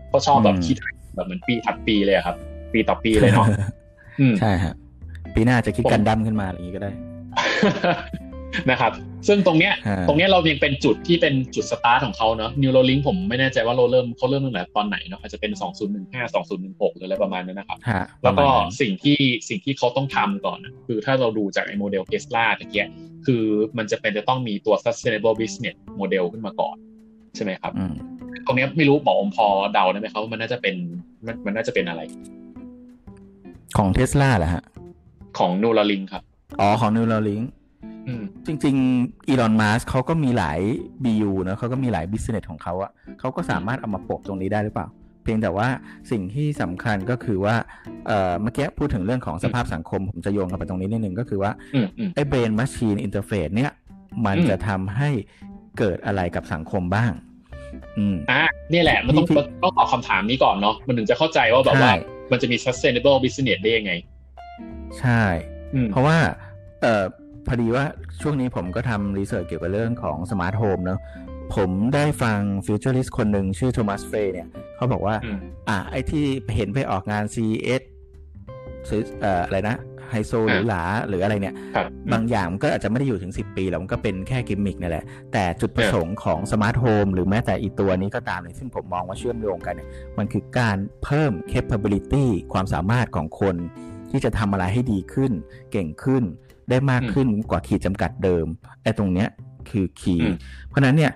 [0.09, 0.77] เขาชอบแบบอืมคิด
[1.15, 2.35] แบบเหมือนปีถัดปีเลยอะครับ
[2.73, 3.47] ปีต่อปีเลยเนาะ
[4.19, 4.73] อืมใช่ฮะ
[5.35, 6.91] ปีหน้าจะคิดกันดั้มขึ้นมาอะไรอย่างนี้ก็ได้
[8.69, 8.91] นะครับ
[9.27, 15.51] ซึ่งตรงเนี้ยฮะตรงเนี้ยเรายังเป็นจุดที่เป็นจุดสตาร์ทของเขาเนาะ Neuralink ผมไม่แน่ใจว่าเราเริ่มเขาเริ่มตั้งแต่ตอนไหนเนาะอาจจะเป็น
[15.93, 22.87] 2015 2016หรืออะไรประมาณนั้นนะครับฮะแล้วก็ประมาณนั้นสิ่งที่สิ่งที่เขาต้องทำก่อนนะคือถ้าเราดูจากไอ้โมเดลเทสลาตะเกีย
[23.25, 23.43] คือ
[23.77, 26.75] มันจะเป็นจะต้องมีตัว sustainable business model ขึ้นมาก่อน
[27.35, 27.93] ใช่ไหมครับอืม
[28.45, 30.75] ตรงเนี้ยไม่รู้หมออมพอเดาได้ไหมครับว่ามันน่าจะเป็น
[31.25, 32.01] มันมันน่าจะเป็นอะไร
[33.77, 34.63] ของเทสลาเหรอฮะ
[35.37, 36.23] ของ Neuralink ครับ
[36.59, 37.41] อ๋อของ Neuralink
[38.07, 40.59] อืมจริงๆอีลอนมัสก์เขาก็มีหลาย
[41.03, 44.87] BU นะเขาก็มีหลาย business ของเขาอะเขาก็สามารถเอามาโปะตรงนี้ได้หรือเปล่า
[45.23, 45.67] เพียงแต่ว่า
[46.11, 47.55] สิ่งที่สำคัญก็คือว่า
[48.07, 53.71] เอ่อเมื่อกี้พูดถึงเรื่องของสภาพสังคม ผมจะโยงกลับไปตรงนี้นิดนึงก็คือว่าอืมอืมไอ้ brain machine interface เนี่ย
[54.25, 55.09] มันอืมจะทำให้
[55.77, 57.11] เกิดอะไรกับสังคมบ้าง
[57.97, 61.95] อืมอะนี่แหละ มันต้องที่ต้องตอบคำถามนี้ก่อนเนาะมันถึงจะเข้าใจว่าแบบว่าใช่
[62.31, 63.91] มันจะมี sustainable business ได้ยังไง
[64.99, 65.23] ใช่
[65.73, 66.17] อืมเพราะว่า
[66.81, 67.03] เอ่อ
[67.47, 67.85] พอดีว่า
[68.21, 70.99] ช่วงนี้ผมก็ทำ research เกี่ยวกับเรื่องของ smart home เนอะ
[71.55, 75.37] ผมได้ฟัง futurist คนหนึ่งชื่อโทมัสเฟรย์ เนี่ย เขาบอกว่าอืม
[75.69, 77.81] อะไอ้ที่เห็นไปออกงาน CES
[78.89, 79.75] ซื้อเอ่ออะไรนะ
[80.09, 89.87] ไฮโซหรือหลาหรืออะไรเนี่ยครับบางอย่างมันก็อาจจะไม่ได้อยู่ถึง 10 ปีแล้วมันก็เป็นแค่กิมมิกนั่นแหละ แต่จุดประสงค์ของ smart home หรือแม้แต่อีตัวนี้ก็ตามเนี่ยซึ่งผมมองว่าเชื่อมโยงกันเนี่ย
[90.17, 93.55] มันคือการเพิ่ม capability ความสามารถของคน
[94.11, 95.31] ที่จะทำอะไรให้ดีขึ้น
[95.71, 96.23] เก่งขึ้น
[96.69, 98.45] ได้มากขึ้นกว่าขีดจำกัดเดิม
[98.83, 99.27] ไอ้ตรงเนี้ย
[99.69, 100.33] คือ key อืม
[100.67, 101.11] เพราะฉะนั้นเนี่ย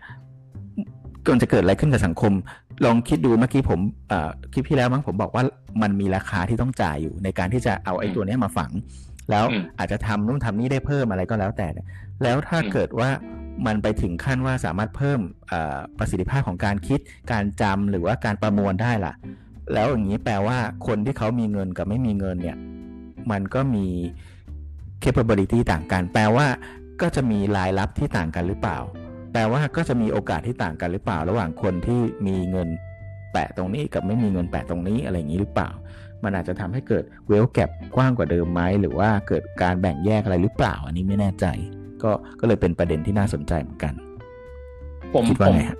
[1.27, 2.33] ก่อนจะเกิดอะไรขึ้นกับสังคม
[2.85, 5.43] ลองคิดดูเมื่อกี้ผมเอ่อคลิปที่แล้วมั้งผมบอกว่า
[5.81, 8.71] มันมีราคาที่ต้องจ่ายอยู่ในการที่จะเอาไอ้ตัวเนี้ยมาฝัง
[9.29, 11.87] แล้วอืมอาจจะทำนู่นทำนี่ได้เพิ่มอะไรก็แล้วแต่เนี่ย
[12.23, 13.09] แล้วถ้าอืมเกิดว่า
[13.65, 16.99] มันไปถึงขั้นว่าสามารถเพิ่มเอ่อประสิทธิภาพของการคิด
[17.31, 19.13] การจำหรือว่าการประมวลได้ล่ะ
[19.73, 22.57] แล้วอย่างนี้แปลว่าคนที่เขามีเงินกับไม่มีเงินเนี่ย
[23.31, 23.87] มันก็มี
[25.03, 26.47] capability ต่างกัน แปลว่า
[27.01, 28.79] ก็จะมีรายรับที่ต่างกันหรือเปล่า
[29.33, 32.69] แปลว่าก็จะมีโอกาสที่ต่างกันหรือเปล่า ระหว่างคนที่มีเงิน
[33.33, 35.69] แปะตรงนี้กับไม่มีเงินแปะตรงนี้อะไรอย่างนี้หรือเปล่า
[36.23, 41.45] มันอาจจะทำให้เกิดเวลแก p กว้างกว่าเดิมไหมหรือว่าเกิดการแบ่งแยกอะไรหรือเปล่า อันนี้ไม่แน่ใจ
[42.03, 43.93] ก็ก็เลยเป็นประเด็นที่น่าสนใจเหมือนกัน
[45.13, 45.79] ผมคิดว่าผมไงฮะ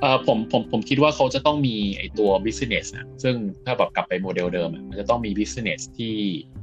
[0.00, 6.14] เอ่อผมผมผมคิดว่าเขาจะต้องมีไอตัว business นะซึ่งถ้าแบบกลับไปโมเดลเดิมอะมันจะต้องมี business ที่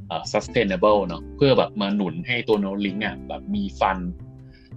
[0.07, 3.97] เอ่อ sustainable เนาะเพื่อแบบมาหนุนให้ตัว Neuralink อะแบบมีฟัน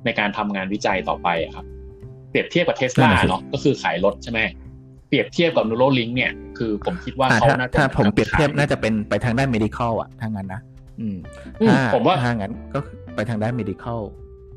[0.05, 1.67] ในการทำงานวิจัยต่อไปอะครับ
[2.31, 4.41] เปรียบเทียบกับเทสลาเนาะก็คือขายรถใช่ไหม
[5.09, 10.61] เปรียบเทียบกับ Neuralink เนี่ยคือผมคิดว่าอ่าเขาถ้าน่าจะถ้าผมเปรียบเทียบขน่าจะเป็นไปทางด้าน medical อะถ้างั้นนะ
[11.01, 11.17] อืม
[11.61, 12.79] อืมถ้าผมว่าถ้างั้นก็
[13.15, 14.01] ไปทางด้าน medical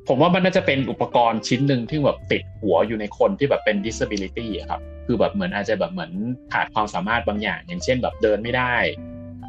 [0.08, 6.12] ผมว่ามันน่าจะเป็นอุปกรณ์ชิ้นหนึ่งที่แบบติดหัวอยู่ในคนที่แบบเป็น disability อะครับ คือแบบเหมือนอาจจะแบบเหมือน
[6.54, 8.76] ขาดความสามารถบางอย่าง อย่างเช่นแบบเดินไม่ได้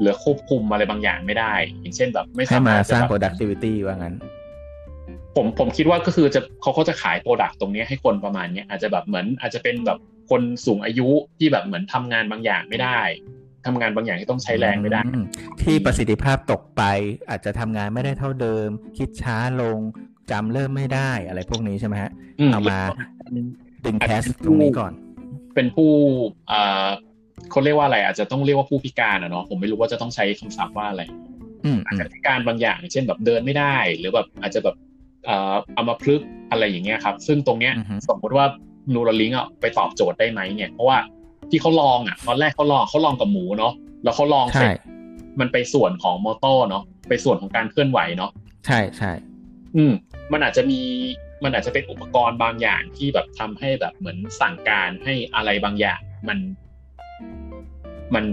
[0.01, 4.15] หรือควบคุมอะไรบางอย่างไม่ได้ อย่างเช่นแบบไม่ให้สามามารถสร้างจะแบบ productivity ว่างั้น
[5.37, 9.99] ผมผมคิดว่าก็คือจะเขาเขาจะขายโปรดักต์ตรงนี้ให้คนประมาณเนี้ยอาจจะแบบเหมือนอาจจะเป็นแบบ
[10.31, 11.09] คนสูงอายุ
[11.39, 13.01] ที่แบบเหมือนทำงานบางอย่างไม่ได้
[13.67, 15.19] ทำงานบางอย่างที่ต้องใช้แรงไม่ได้อื
[15.62, 16.83] ที่ประสิทธิภาพตกไป
[17.31, 19.79] อาจจะทำงานไม่ได้เท่าเดิม คิดช้าลง
[20.31, 22.11] จำเริ่มไม่ได้อะไรพวกนี้ใช่ไหมฮะ
[22.41, 22.79] อืมเอามา
[23.85, 24.93] ดึงอาจแคจะสเป็นผู้ตรงนี้ก่อน
[25.55, 25.91] เป็นผู้
[26.51, 26.89] อ่า
[27.51, 31.03] เขาเรียกว่าอะไร อาจจะต้องเรียกว่าผู้พิการอะเนาะผมไม่รู้ว่าจะต้องใช้คำศัพท์ว่าอะไร
[31.65, 38.47] อืมอาจอืมจะพิการบางอย่าง เช่นแบบเดินไม่ได้ หรือแบบอาจจะแบบเอ่อเอามาพลึกษ์อะไรอย่างเงี้ยครับ ซึ่งตรงเนี้ยอือฮึสมมติว่า
[38.95, 40.99] นูรลิงอะไปตอบโจทย์ได้ไหมเนี่ยเพราะว่า
[41.50, 43.75] ที่เขาลองอะตอนแรกเขาลองเขาลองกับหมูเนาะ
[44.05, 44.79] แล้วเขาลองเสร็ใช่จ
[45.41, 48.31] มันไปส่วนของมอเตอร์เนาะไปส่วนของการเคลื่อนไหวเนาะ
[48.67, 49.12] ใช่ใช่
[49.76, 49.93] อืม
[50.33, 50.81] มันอาจจะมี
[51.45, 56.39] มันอาจจะเป็นอุปกรณ์บางอย่างที่แบบทำให้แบบเหมือนสั่งการให้อะไรบางอย่าง มัน
[58.15, 58.25] มัน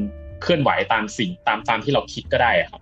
[0.41, 2.81] เคลื่อนไหวตามสิ่งตามตามที่เราคิดก็ได้อะครับ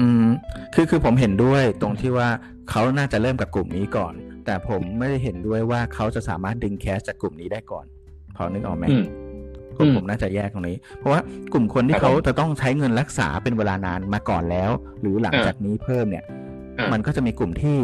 [0.00, 0.26] อืม
[0.74, 2.28] คือคือผมเห็นด้วยตรงที่ว่า
[2.70, 7.84] เขาน่าจะเริ่มกับกลุ่มนี้ก่อน แต่ผมไม่ได้เห็นด้วยว่าเขาจะสามารถดึงแคสจากกลุ่มนี้ได้ก่อน
[8.36, 9.04] พอนึกออกไหมอืม
[9.76, 11.20] ผมอืมผมน่าจะแยกตรงนี้ เพราะว่า
[11.52, 16.24] กลุ่มคนที่ครับเขาผมจะต้องใช้เงินรักษาเป็นเวลานานมาก่อนแล้ว หรือหลังอ่าจากนี้เพิ่มเนี่ย
[16.78, 17.78] อ่ามันก็จะมีกลุ่มที่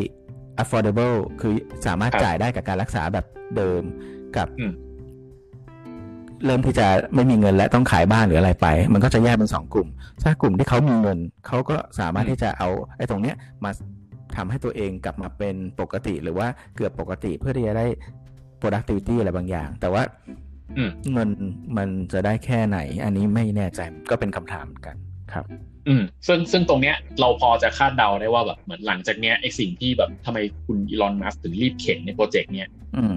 [0.62, 1.54] affordable คือ
[1.86, 3.26] สามารถครับจ่ายได้กับการรักษาแบบ
[3.56, 3.82] เดิม
[4.36, 4.72] กับอืม
[6.46, 9.88] เริ่มที่จะไม่มีเงินและต้องขายบ้านหรืออะไรไป มันก็จะแยกเป็นสองกลุ่ม
[10.22, 13.70] ถ้ากลุ่มที่เขามีเงินเขาก็สามารถที่จะเอาไอ้ตรงเนี้ยมา
[14.36, 17.86] ทำให้ตัวเองกลับมาเป็นปกติหรือว่าเกือบปกติเพื่อที่จะได้
[18.60, 20.02] productivity อะไรบางอย่าง แต่ว่า
[21.12, 21.28] เงิน
[21.76, 24.96] มันจะได้แค่ไหน อันนี้ไม่แน่ใจก็เป็นคำถามเหมือนกัน
[25.32, 25.44] ครับ
[25.88, 32.68] อืม ซึ่งซึ่งตรงเนี้ยเราพอจะคาดเดาได้ว่าแบบเหมือนหลังจากเนี้ยไอสิ่งที่แบบทำไมคุณอีลอนมัสถึงรีบเข็นในโปรเจกต์เนี้ย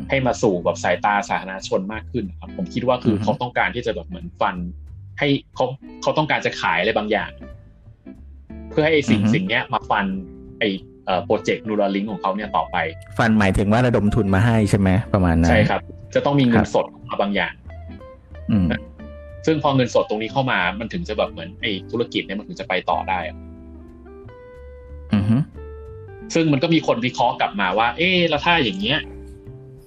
[0.10, 4.56] ให้มาสู่แบบสายตาสาธารณชนมากขึ้นนะครับ ผมคิดว่าคือออฮึเขาต้องการที่จะแบบเหมือนฟัน
[5.20, 5.66] ให้เขา
[6.02, 7.32] เขาต้องการจะขายอะไรบางอย่าง
[8.70, 10.06] เพื่อให้ไอสิ่งสิ่งเนี้ยมาฟัน
[10.60, 10.64] ไอ
[11.06, 12.78] เอ่อโปรเจกต์นูราลิงของเขาเนี่ยต่อไป
[13.18, 15.82] ฟันหมายถึงว่าระดมทุนมาให้ใช่ไหมประมาณนั้นใช่ครับ
[16.16, 17.54] จะต้องมีเงิคนรับสดมาบางอย่าง
[18.52, 18.68] อืม
[19.46, 23.38] ซึ่งพอเงินสดตรงนี้เข้ามา มันถึงจะแบบเหมือนไอ้ธุรกิจเนี่ยมันถึงจะไปต่อได้อะ
[25.14, 25.38] อือฮึ
[26.34, 29.00] ซึ่งมันก็มีคนวิเคราะห์กลับมาว่า เอ๊ะแล้วถ้าอย่างเงี้ย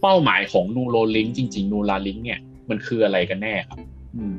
[0.02, 3.78] เป้าหมายของนูโรลิงจริง ๆ นูราลิงเนี่ยมันคืออะไรกันแน่ครับ
[4.16, 4.34] อืม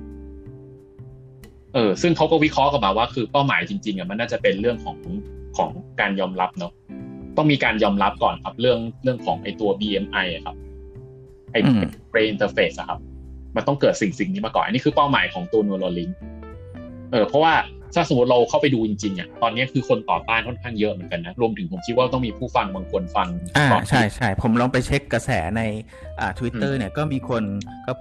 [1.73, 4.97] เออ ซึ่งเขาก็วิเคราะห์กลับมาว่า คือเป้าหมายจริงๆอะมันน่าจะเป็นเรื่องของ
[5.57, 6.71] ของการยอมรับเนาะ
[7.37, 10.55] ต้องมีการยอมรับก่อนครับ เรื่องเรื่องของไอ้ตัว BMI อะครับ
[11.51, 12.99] ไอ้อืม brain interface อะครับ
[13.55, 16.09] มันต้องเกิดสิ่งสิ่งนี้มาก่อน อันนี้คือเป้าหมายของตัวนูโรลิง
[17.11, 17.53] เออเพราะว่า
[17.97, 25.61] ถ้าสมมติเราเข้าไปดูจริงๆอะตอนนี้คือคนต่อต้านค่อนข้างเยอะเหมือนกันนะ รวมถึงผมคิดว่าต้องมีผู้ฟังบางคนฟังอ่าก่อนใช่ใช่ผมลองไปเช็คกระแสใน
[26.19, 27.43] อ่าทวิตเตอร์เนี่ยก็มีคน
[27.87, 27.91] ก็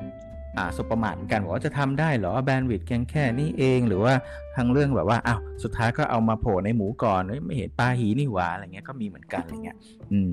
[0.59, 4.13] อ่าสบประมาทเหมือนกันบอกว่าจะทำได้เหรอแบนด์วิดต์แค่แค่นี้เองหรือว่า
[4.57, 9.77] ทางเรื่องแบบว่าอ้าวสุดท้ายก็เอามาโผล่ในหมูก่อนเอ้ยไม่เห็นปลาหีนี่หว่าอะไรเงี้ยก็มีเหมือนกันอะไรเงี้ย
[10.13, 10.31] อืม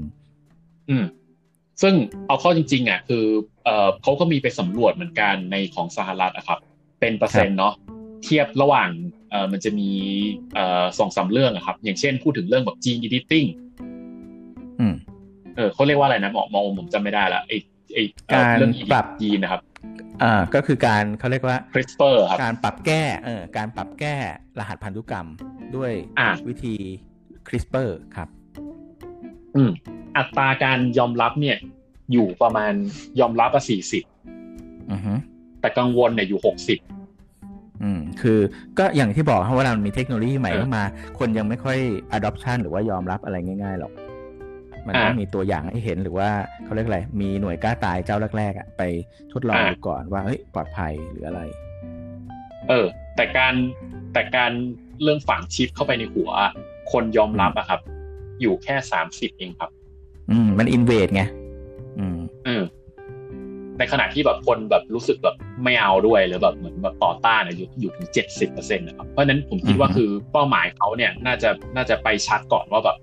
[0.90, 1.06] อืม
[1.82, 1.94] ซึ่ง
[2.28, 3.26] เอาเข้าจริง ๆอะคือ
[3.64, 6.60] เอ่อเขาก็มีไปสำรวจเหมือนกันในของสหรัฐอะครับ
[7.00, 7.74] เป็นเปอร์เซ็นต์เนาะ
[8.24, 8.90] เทียบระหว่าง
[9.32, 9.90] เอ่อมันจะมี
[10.54, 13.48] เอ่อสองสามเรื่องอะครับ อย่างเช่นพูดถึงเรื่องแบบ gene editing
[14.80, 14.96] อืม
[15.56, 17.54] เออเขาเรียกว่าอะไรนะหมอมองผมจำไม่ได้ละไอ
[17.94, 19.62] ไอเอ่อการเรื่องปรับยีนนะครับ
[20.24, 24.16] อ่าก็คือการเขาเรียกว่า CRISPR ครับการปรับแก้เออการปรับแก้
[24.60, 25.28] รหัสพันธุกรรม
[25.76, 26.76] ด้วยอ่าวิธี
[27.48, 28.28] CRISPR ครับ
[29.56, 29.72] อืม
[30.18, 31.58] อัตราการยอมรับเนี่ย
[32.12, 32.74] อยู่ประมาณ
[33.20, 34.04] ยอมรับอะสี่สิบ
[34.92, 35.14] อือฮึ
[35.62, 36.80] แต่กังวลเนี่ยอยู่หกสิบ
[37.84, 38.40] อืมคือ
[38.80, 40.84] ก็อย่างที่บอกครับว่าเรามีเทคโนโลยีใหม่เออเข้ามา
[41.20, 41.78] คนยังไม่ค่อย
[42.18, 43.92] adoption หรือว่ายอมรับอะไรง่ายๆหรอก
[44.88, 46.30] มันต้องอ่ามีมีตัวอย่างให้เห็นหรือว่า
[46.64, 48.82] เขาเรียกอะไร มีหน่วยกล้าตายเจ้าแรกๆอะไป
[49.34, 51.42] ทดลองอ่าดูก่อนว่าเฮ้ยปลอดภัยหรืออะไร
[52.70, 53.54] เออ แต่การ
[54.14, 54.52] แต่การ
[55.02, 56.32] เรื่องฝังชิปเข้าไปในหัว
[56.92, 57.80] คนยอมรับอะครับ
[58.42, 59.70] อยู่แค่สามสิบเองครับ
[60.32, 61.43] อืมมันอินเวดไงอืมเออ
[63.80, 72.98] ในขณะที่แบบคนแบบรู้สึกแบบไม่เอาด้วยหรือแบบเหมือนแบบต่อต้านเนี่ยอยู่อยู่ถึงเจ็ดสิบเปอร์เซ็นต์นะครับเพราะฉะนั้นผมคิดว่าอือฮึคือเป้าหมายเขาเนี่ยน่าจะน่าจะไปชัดก่อนว่าแบบ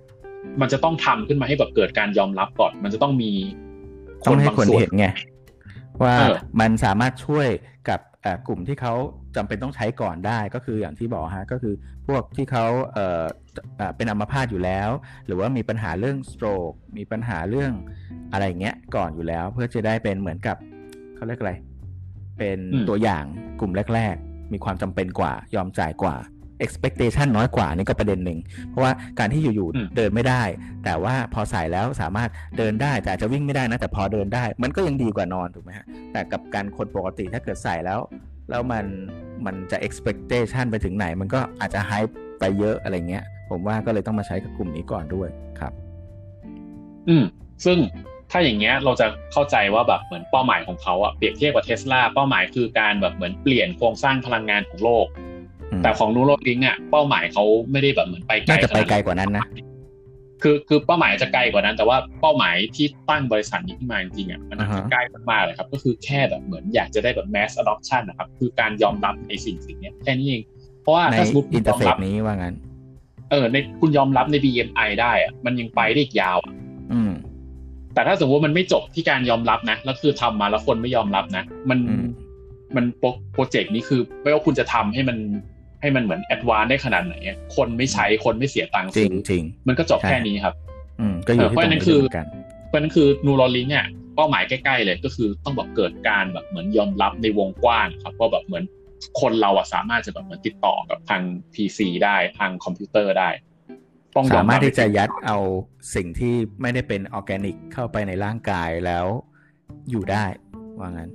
[0.61, 3.31] มันจะต้องทำขึ้นมาให้แบบเกิดการยอมรับก่อน มันจะต้องมี
[4.23, 5.07] คต้องนให้บางคนส่วนเห็นไง
[6.03, 7.49] ว่าเออมันสามารถช่วย
[7.89, 8.95] กับเอ่อกลุ่มที่เขา
[9.37, 11.75] จำเป็นต้องใช้ก่อนได้ก็คืออย่างที่บอกฮะก็คือ
[12.07, 13.25] พวกที่เขาเอ่อ
[13.77, 14.91] เอ่อเป็นอัมพาตอยู่แล้ว
[15.27, 17.73] หรือว่ามีปัญหาเรื่องสโตรกมีปัญหาเรื่อง
[18.33, 20.57] อะไรเงี้ยก่อนอยู่แล้ว เพื่อจะได้เป็นเหมือนกับ
[21.17, 21.53] เขาเรียกอะไร
[22.39, 23.25] เป็นอืมตัวอย่าง
[23.61, 26.17] กลุ่มแรก ๆ มีความจำเป็นกว่ายอมจ่ายกว่า
[26.65, 28.39] expectation น้อยกว่านี่ก็ประเด็นหนึ่ง
[28.69, 30.43] เพราะว่าการที่อยู่อืมๆเดินไม่ได้
[30.85, 38.01] แต่ว่าพอใส่แล้วสามารถเดินได้แต่อาจจะวิ่งไม่ได้นะ แต่พอเดินได้ มันก็ยังดีกว่านอนถูกไหมฮะแต่กับการคนปกติถ้าเกิดใส่แล้ว
[38.51, 38.85] แล้วมัน
[39.47, 45.29] มันจะ expectation ไปถึงไหน มันก็อาจจะ hype ไปเยอะอะไรเงี้ย ผมว่าก็เลยต้องมาใช้กับกลุ่มนี้ก่อนด้วย
[45.61, 45.73] ครับ
[47.09, 47.25] อืม
[47.65, 47.79] ซึ่ง
[48.31, 55.07] ถ้าอย่างเงี้ยเราจะเข้าใจว่าแบบเหมือนเป้าหมายของเขาอะเปรียบเทียบกับเทสลาเป้าหมายคือการแบบเหมือนเปลี่ยนโครงสร้างพลังงานของโลก
[55.73, 59.45] อืมแต่ของนูโรลิงอะเป้าหมายเขาไม่ได้แบบเหมือนไปไกลน่าจะไปขดไกลกว่านั้นนะ
[60.43, 70.43] คือคือเป้าหมายจะไกลกว่านั้น แต่ว่าเป้าหมายที่ตั้งบริษัทนี้ขึ้นมาจริงๆอะมันอาจจะอ่าฮะใกล้มากๆเลยครับ ก็คือแค่แบบเหมือนอยากจะได้แบบ mass adoption นะครับ คือการยอมรับในสิ่งสิ่งเนี้ยแค่นี้เอง
[70.83, 72.55] เพราะว่าในถ้าสมมติคุณยร์อมเฟรับ interface นี้ว่างั้น
[73.31, 76.53] เออในคุณยอมรับใน BMI ได้อะมันยังไปได้อีกยาวอะ
[76.93, 77.13] อืม
[77.95, 82.07] แต่ถ้าสมมติว่ามันไม่จบที่การยอมรับนะแล้วคือทำมาแล้วคนไม่ยอมรับนะ มันอืม
[82.77, 85.17] มัน pro project นี้คือไม่ว่าคุณจะทำให้มัน
[85.81, 90.55] ให้มันเหมือน advance ได้ขนาดไหนอะคนไม่ใช้คนไม่เสียตังค์ซื้อ จริงจริงมันก็จบใช่แค่นี้ครับ
[91.01, 92.27] อืมก็อยู่ที่เพราะตรฉะงนั้นนี้คือเหมือนกัน
[92.69, 98.65] เพราะฉะนั้นคือนูโรลิงเนี่ยเป้าหมายใกล้ๆเลยก็คือต้องแบบเกิดการแบบเหมือนยอมรับในวงกว้างครับว่าแบบเหมือน
[99.21, 101.23] คนเราอะสามารถจะแบบเหมือนติดต่อกับทาง
[101.55, 103.31] PC ได้ทางคอมพิวเตอร์ได้
[104.17, 105.39] ต้องยอสามมารถบที่จะยัดเอา
[105.95, 109.07] สิ่งที่ไม่ได้เป็นออร์แกนิกเข้าไปในร่างกายแล้ว
[109.91, 110.25] อยู่ได้
[110.79, 111.11] ว่างั้น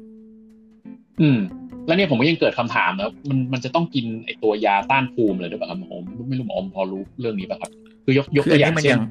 [1.22, 1.40] อืม
[1.88, 7.72] แล้วเนี่ยผมก็ยังเกิดคำถามนะมันมันจะต้องกินไอตัวยาต้านภูมิเลยหรือเปล่าครับหมออมไม่รู้หมออมพอรู้เรื่องนี้ป่ะครับ
[8.06, 9.02] คือยกยกคือตัอัวนอย่างนี้มันเช่ยันง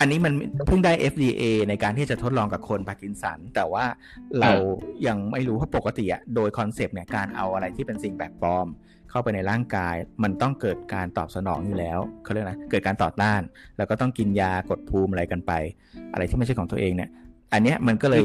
[0.00, 0.32] อันนี้มัน
[0.66, 3.84] เพิ่งได้ FDA ในการที่จะทดลองกับคนพาร์กินสัน แต่ว่า
[4.40, 4.50] เรา
[5.06, 8.66] ยังไม่รู้เพราะปกติอะโดย concept เนี่ยการเอาอะไรที่เป็นสิ่งแปลกปลอม
[9.10, 13.40] เข้าไปในร่างกาย มันต้องเกิดการตอบสนองอยู่แล้วเขาเรียกนะเกิดการต่อต้าน
[13.76, 15.52] แล้วก็ต้องกินยากดภูมิอะไรกันไป
[16.12, 17.10] อะไรที่ไม่ใช่ของตัวเองเนี่ย
[17.52, 18.24] อันเนี้ยมันก็เลย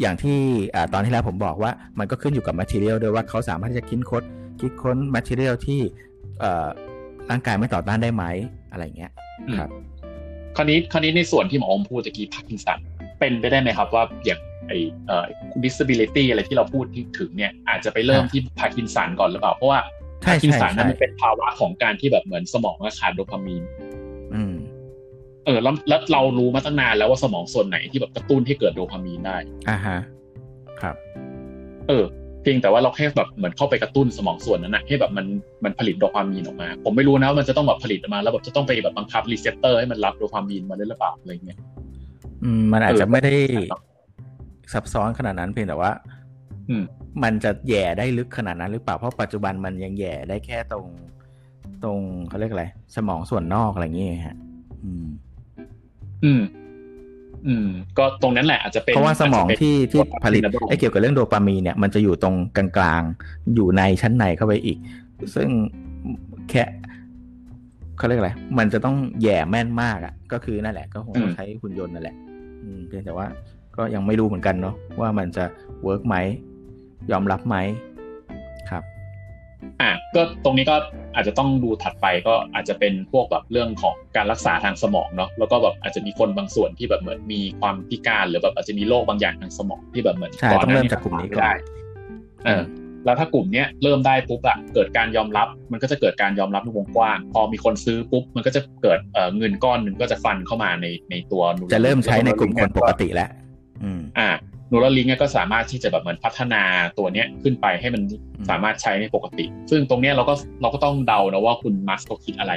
[0.00, 0.38] อย่างที่
[0.74, 4.22] อ่าตอนที่แล้วผมบอกว่ามันก็ขึ้นอยู่กับ material ด้วยว่าเขาสามารถที่จะคิดค้น
[4.60, 5.80] คิดค้น material ที่
[6.40, 6.68] เอ่อ
[7.30, 8.24] ร่างกายไม่ต่อต้านได้ไหม
[8.70, 9.12] อะไรเงี้ย
[9.58, 9.70] ครับ
[10.56, 12.78] คราวนี้คราวนี้ในส่วนที่หมออมพูดตะกี้พาร์กินสัน
[13.18, 14.72] เป็นไปได้ไหมครับว่าอย่างไอ
[15.06, 15.26] เอ่อ
[15.64, 16.84] disability อะไรที่เราพูด
[17.18, 19.80] ถึงเนี่ยอาจจะไปเริ่มอ่าที่พาร์กินสันก่อนหรือเปล่า เพราะว่า
[20.22, 23.62] ใช่พาร์กินสันใช่นั้นใช่มันเป็นภาวะของการที่แบบเหมือนสมองขาดโดพามีน
[24.34, 24.54] อืม
[25.44, 29.36] เออแล้วแล้วเรารู้มาตั้งนานแล้วว่าสมองส่วนไหนที่แบบกระตุ้นให้เกิดโดพามีนได้
[29.70, 29.98] อ่าฮะ
[30.80, 30.96] ครับ
[31.88, 32.04] เออ
[32.42, 35.26] เพียงแต่ว่าเราแค่แบบเหมือนเข้าไปกระตุ้นสมองส่วนนั้นนะให้แบบมัน
[35.64, 41.58] มันผลิตโดพามีนออกมา ผมไม่รู้นะว่ามันจะต้องแบบผลิตออกมา แล้วแบบจะต้องไปแบบบังคับ receptor ให้มันรับโดพามีนมาได้หรือเปล่าอะไรเงี้ย
[42.42, 43.80] อืมมันอาจจะเออไม่ได้ใช่ครับ
[44.72, 45.90] ซับซ้อนขนาดนั้นเพียงแต่ว่า
[46.70, 46.84] อืม
[47.22, 50.86] มันจะแหย่ได้ลึกขนาดนั้นหรือเปล่าเพราะปัจจุบันมันยังแหย่ได้แค่ตรง
[51.84, 54.36] ตรงเขาเรียกอะไรสมองส่วนนอกอะไรอย่างเงี้ยฮะ
[54.84, 55.06] อืม
[56.24, 56.42] อืม
[57.46, 64.78] อืม ก็ตรงนั้นแหละอาจจะเป็นเพราะว่าสมองที่ที่ผลิตอาจจะเป็นไอ้เกี่ยวกับเรื่องโดปามีนเนี่ยมันจะอยู่ตรงกลางๆ อยู่ในชั้นในเข้าไปอีก
[65.34, 65.48] ซึ่ง
[66.50, 66.64] แค่
[67.98, 72.16] เขาเรียกอะไร มันจะต้องแย่แม่นมากอะ่ะ ก็คือนั่นแหละ ก็คงต้องใช้หุ่นยนต์นั่นแหละ
[72.62, 73.26] อืมเพียงแต่ว่า
[73.76, 75.44] ก็ยังไม่รู้เหมือนกันเนาะว่ามันจะ
[75.82, 76.16] เวิร์กไหม
[77.12, 77.93] ยอมรับไหมครับ
[79.80, 80.76] อะก็ตรงนี้ก็
[81.14, 91.52] อาจจะต้องดูถัดไปก็อาจจะเป็นพวกแบบเรื่องของการรักษาทางสมองเนาะแล้วก็แบบอาจจะมีคนบางส่วนที่แบบเหมือนมีความพิการหรือแบบอาจจะมีโรคบางอย่างทางสมองที่แบบเหมือนใช่ก่อนต้องหน้าเริ่มนี้จากกลุ่มนี้ก่อนได้
[92.46, 92.62] เออ
[93.04, 103.30] แล้วถ้ากลุ่มเนี้ยเริ่มได้ปุ๊บอะเกิดการยอมรับ มันก็จะเกิดการยอมรับในวงกว้าง พอมีคนซื้อปุ๊บ มันก็จะเกิดเอ่อเงินก้อนหนึ่งก็จะฟันเข้ามาในในตัว Neuralink จะเริ่มใช้ในกลุ่มคนปกติแล้ว
[103.84, 103.90] อื
[104.74, 106.62] มอ่านูรลิงก็สามารถที่จะแบบเหมือนพัฒนา
[106.98, 112.52] ตัวเนี้ยขึ้นไปให้มันอืมสามารถใช้ในปกติ ซึ่งตรงเนี้ยเราก็เราก็ต้องเดานะว่าคุณมัสก์เขาคิดอะไร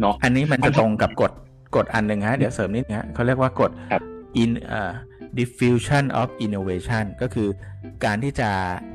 [0.00, 1.32] เนาะอันนี้มันมัจะนตรงกับกฎ
[1.76, 4.02] กฎอันหนึ่งฮะ เดี๋ยวเสริมนิดนะฮะเขาเรียกว่ากฎครับ
[4.42, 4.92] in เอ่อ
[5.38, 7.48] diffusion of innovation ก็คือ
[8.04, 8.48] การที่จะ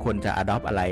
[0.04, 0.82] คนจะ adopt อะไร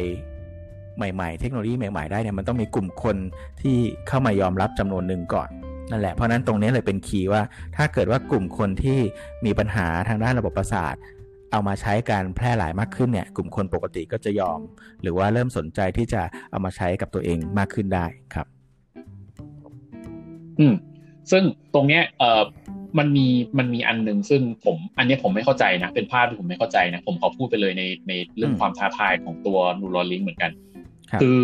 [0.96, 3.16] ใหม่ๆ เทคโนโลยีใหม่ๆ ได้เนี่ยมันต้องมีกลุ่มคน
[3.62, 3.76] ที่
[4.08, 5.48] เข้ามายอมรับจำนวนหนึ่งก่อน
[5.90, 7.42] นั่นแหละเพราะนั้นตรงนี้เลยเป็นคีย์ว่า
[7.76, 8.98] ถ้าเกิดว่ากลุ่มคนที่
[9.44, 10.94] มีปัญหาทางด้านระบบประสาท
[11.56, 14.60] เอามาใช้การแพร่หลายมากขึ้นเนี่ยกลุ่มคนปกติก็จะยอม
[15.02, 18.46] หรือว่าเริ่มสนใจที่จะเอามาใช้กับตัวเองมากขึ้นได้ครับ
[20.58, 20.74] อืม
[21.30, 21.42] ซึ่ง
[21.74, 22.42] ตรงเนี้ยเอ่อ
[22.98, 23.26] มันมี
[23.58, 30.50] มันมีอันหนึ่งซึ่งผมอันนี้ผมไม่เข้าใจนะ เป็นภาพที่ผมไม่เข้าใจนะ ผมขอพูดไปเลยในในเรื่องความท้าทายของตัวนูรอลิงเหมือนกัน
[31.22, 31.40] คือ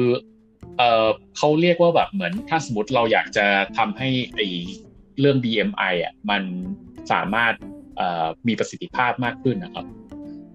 [0.78, 3.46] เอ่อเขาเรียกว่าแบบเหมือนถ้าสมมติเราอยากจะ
[3.78, 4.40] ทำให้ไอ
[5.20, 6.42] เรื่อง BMI อะมัน
[7.12, 7.81] สามารถเอ่อ
[8.48, 9.86] มีประสิทธิภาพมากขึ้นนะครับ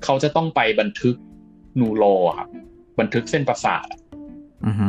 [0.03, 1.15] เขาจะต้องไปบันทึก
[1.79, 2.03] นูโร
[2.37, 2.49] ครับ
[2.99, 3.87] บันทึกเส้นประสาท
[4.67, 4.87] อือฮึ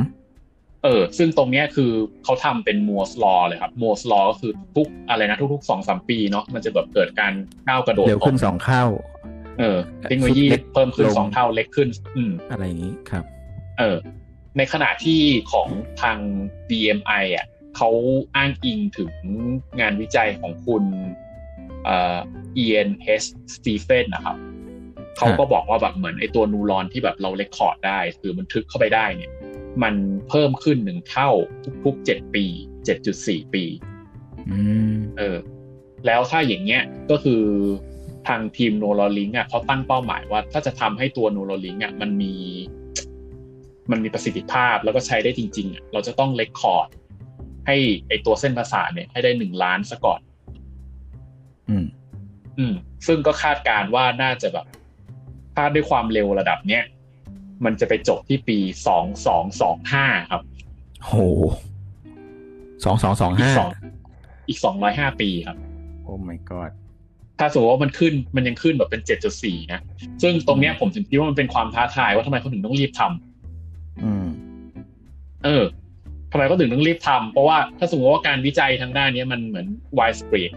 [0.85, 1.91] เออ ซึ่งตรงเนี้ยคือ
[2.25, 7.33] เขาทำเป็นมัวสลอเลยครับมัวสลอก็คือทุกอะไรนะทุกๆสองสามปีเนาะมันจะแบบเกิดการ
[7.69, 8.85] ก้าวกระโดดเร็วขึ้นสองเท่า
[9.59, 13.25] เออเทคโนโลยีเพิ่มขึ้นสองเท่าเล็กขึ้น อืม อะไรอย่างนี้ครับ
[13.79, 13.97] เออ
[14.57, 15.21] ในขณะที่
[15.53, 15.69] ของ
[16.03, 16.19] ทาง
[16.69, 17.91] BMI อะเขา
[18.37, 19.11] อ้างอิงถึง
[19.81, 20.85] งานวิจัยของคุณ
[21.85, 22.19] เอ่อ
[22.65, 22.91] Ian
[23.23, 23.29] H.
[23.55, 24.37] Stevenson นะครับ
[25.17, 29.33] เขาก็บอกว่าแบบเหมือนไอตัว neuron ที่แบบเรา record ได้คือบันทึกเข้าไปได้เนี่ย
[29.83, 29.95] มัน
[30.29, 31.31] เพิ่มขึ้นหนึ่งเท่า
[31.85, 32.45] ทุกๆเจ็ดปี
[32.85, 33.65] เจ็ดจุดสี่ปี
[35.19, 35.37] เออ
[36.07, 37.43] แล้วถ้าอย่างเงี้ยก็คือ
[38.29, 42.35] ทางทีม Neuralink อะเขาตั้งเป้าหมายว่าถ้าจะทำให้ตัว Neuralink อะมันมี
[43.91, 46.89] มันมีประสิทธิภาพแล้วก็ใช้ได้จริงๆอะเราจะต้องเลคคอร์ด
[47.67, 47.77] ให้
[48.09, 50.21] ไอตัวเส้นประสาทเนี่ยให้ได้หนึ่งล้านซะก่อน
[51.71, 51.87] อืม
[52.59, 52.75] อืม
[53.07, 54.67] ซึ่งก็คาดการว่าน่าจะแบบ
[55.55, 56.85] ถ้าด้วยความเร็วระดับเนี้ย
[57.65, 60.43] มันจะไปจบที่ปีสองสองสองห้าครับ
[61.05, 61.15] โห
[62.85, 63.53] สองสองสองห้า
[64.49, 65.57] อีกสองร้อยห้าปีครับ
[66.03, 66.71] โอ้ my god
[67.39, 69.81] ถ้าสมมติว่ามันขึ้นมันยังขึ้นแบบเป็นเจ็ดจุดสี่นะ
[70.23, 74.27] ซึ่งตรงเนี้ยผมถึงคิดว่ามันเป็นความท้าทายว่าทำไมเขาถึงต้องรีบทำอืม
[75.45, 75.65] เออ
[76.33, 79.67] ทำไมเขาถึงต้องรีบทำเพราะว่าถ้าสมมติว่าการวิจัยทางด้านนี้มันเหมือน
[79.99, 80.51] widespread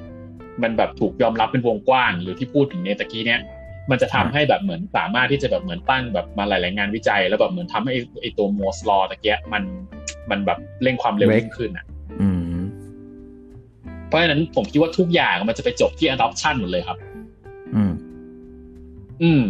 [0.63, 3.41] มันแบบถูกยอมรับเป็นวงกว้าง หรือที่พูดถึงในตะกี้เนี้ย
[3.91, 9.63] มันจะทำให้แบบเหมือนสามารถที่จะแบบเหมือนตั้งแบบมาหลาย ๆ งานวิจัย แล้วแบบเหมือนทำให้ไอตัวโมสลอตะเกียมัน
[10.29, 11.85] มันแบบเร่งความเร็วยิ่งขึ้นอะ
[14.07, 16.97] เพราะฉะนั้นผมคิดว่าทุกอย่างมันจะไปจบที่ adoption หมดเลยครับ
[17.75, 17.91] อืม
[19.23, 19.43] อืม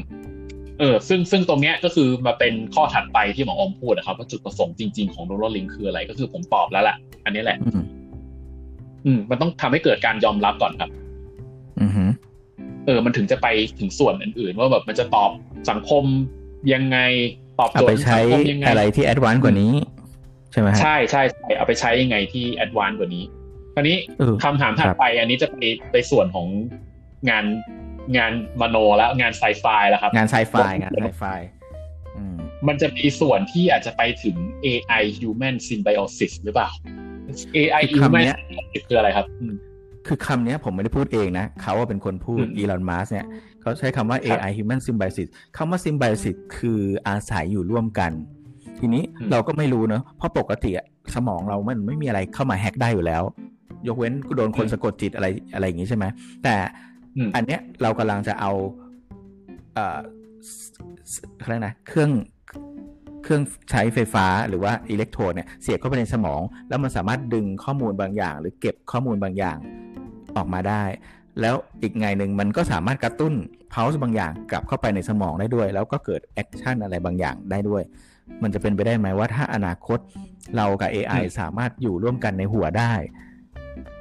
[0.80, 7.58] เออ ซึ่งซึ่งตรงเนี้ยก็คือมาเป็นข้อถัดไปที่หมออมพูดนะครับว่าจุดประสงค์จริง ๆ ของ n e u r a l ลิงคืออะไร ก็คือผมตอบแล้วแหละอันนี้แหละ
[9.06, 11.01] อืม มันต้องทำให้เกิดการยอมรับก่อนครับอือ
[12.86, 13.48] เออ มันถึงจะไป
[13.80, 15.32] ถึงส่วนอื่น ๆ ว่าแบบมันจะตอบ
[15.70, 16.04] สังคม
[16.74, 16.98] ยังไง
[17.60, 19.74] ตอบโจทย์สังคมยังไงอะไรที่ advance กว่านี้
[20.52, 23.24] ใช่ไหมใช่ใช่ใช่เอาไปใช้ยังไงที่ advance กว่านี้
[23.74, 23.98] คราวนี้
[24.44, 25.56] คำถามถัดไป อันนี้จะไป
[25.92, 26.48] ไปส่วนของ
[27.30, 27.46] งาน
[28.18, 28.32] งาน
[28.62, 31.24] มโนแล้วงานไซไฟแล้วครับ งานไซไฟงานไซไฟ
[32.68, 36.70] มันจะมีส่วนที่อาจจะไปถึง AI human symbiosis หรือเปล่า
[37.56, 38.26] AI human
[38.88, 39.26] คืออะไรครับ
[40.08, 43.26] คือคำนี้ผมไม่ได้พูดเองนะ เขาเป็นคนพูดอีลอนมัสเนี่ย
[43.62, 48.12] เขาใช้คำว่า AI human symbiosis คำว่า symbiosis คืออาศัยอยู่ร่วมกัน
[48.80, 50.72] ทีนี้เราก็ไม่รู้เนาะเพราะปกติ
[51.16, 53.24] สมองเรามันไม่มีอะไรเข้ามา hack ได้อยู่แล้ว
[53.88, 56.06] ยกเว้นโดนคนสะกดจิตอะไรอะไรอย่างนี้ใช่ไหม
[56.44, 56.56] แต่
[57.36, 58.52] อันเนี้ยเรากำลังจะเอา
[59.76, 60.00] เอ่อ
[61.42, 62.12] อะไรนะเครื่อง
[63.24, 69.58] เครื่องใช้ไฟฟ้าหรือว่าอิเล็กโทรดเนี่ยเสียบเข้าไปในสมอง แล้วมันสามารถดึงข้อมูลบางอย่าง หรือเก็บข้อมูลบางอย่าง
[70.38, 70.84] ออกมาได้
[71.42, 73.34] แล้วอีกแง่หนึ่งมันก็สามารถกระตุ้น
[73.72, 77.84] pulse บางอย่างกลับเข้าไปในสมองได้ด้วย แล้วก็เกิด action อะไรบางอย่างได้ด้วย
[78.44, 80.00] มันจะเป็นไปได้ไหมว่าถ้าอนาคต
[80.56, 82.94] เรากับ AI สามารถอยู่ร่วมกันในหัวได้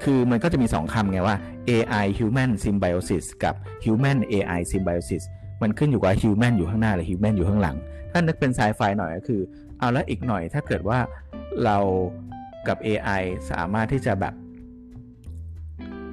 [0.03, 1.37] คือมันก็จะมีสองคำไงว่า
[1.69, 5.23] AI human symbiosis กับ human AI symbiosis
[5.63, 7.77] มันขึ้นอยู่กับ human อยู่ข้างหน้าหรือ human อยู่ข้างหลัง
[8.13, 9.41] ถ้านึกเป็นไซไฟหน่อยก็คือ
[9.79, 10.99] เอาแล้วอีกหน่อยถ้าเกิดว่า
[11.65, 11.79] เรา
[12.69, 14.35] กับ AI สามารถที่จะแบบ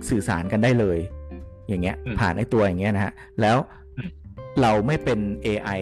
[0.10, 1.00] สื่อสารกันได้เลย
[1.68, 3.58] อย่างเงี้ย ผ่านไอ้ตัวอย่างเงี้ยนะฮะแล้ว
[4.62, 5.82] เราไม่เป็น AI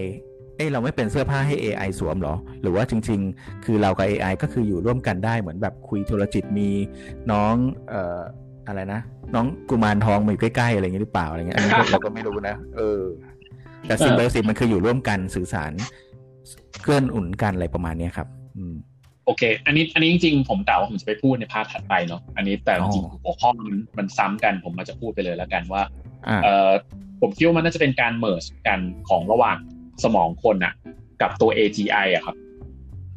[0.58, 6.70] เอ้เราไม่เป็นเสื้อผ้าให้ AI สวมหรอ หรือว่าจริง ๆ คือเรากับ AI ก็คืออยู่ร่วมกันได้เหมือนแบบคุยโทรจิตมี
[7.32, 7.54] น้อง
[7.90, 8.20] เอ่อ
[8.68, 9.02] อะไรนะ
[9.36, 13.02] น้องกุมารทองมาอยู่ใกล้ๆอะไรเงี้ยหรือเปล่าอะไรเงี้ยอันนี้เราก็ไม่รู้นะเออ
[13.88, 15.72] แต่ symbiosis มันคืออยู่ร่วมกันสื่อสาร
[16.84, 18.76] เกื้อหนุนกันอะไรประมาณนี้ครับ อืม
[19.26, 25.84] โอเค อันนี้อันนี้จริงๆ ผมกล่าวว่าผมจะไปพูดใน part ถัดไปเนาะ อันนี้แต่จริงๆหัวข้อมันมันซ้ำกันผมอาจจะพูดไปเลยแล้วกันว่า
[26.44, 26.72] เออ
[27.22, 29.58] ผมคิดว่ามันน่าจะเป็นการ merge กันของระหว่าง
[30.04, 30.74] สมองคนอะ
[31.22, 32.36] กับตัว AGI อะครับ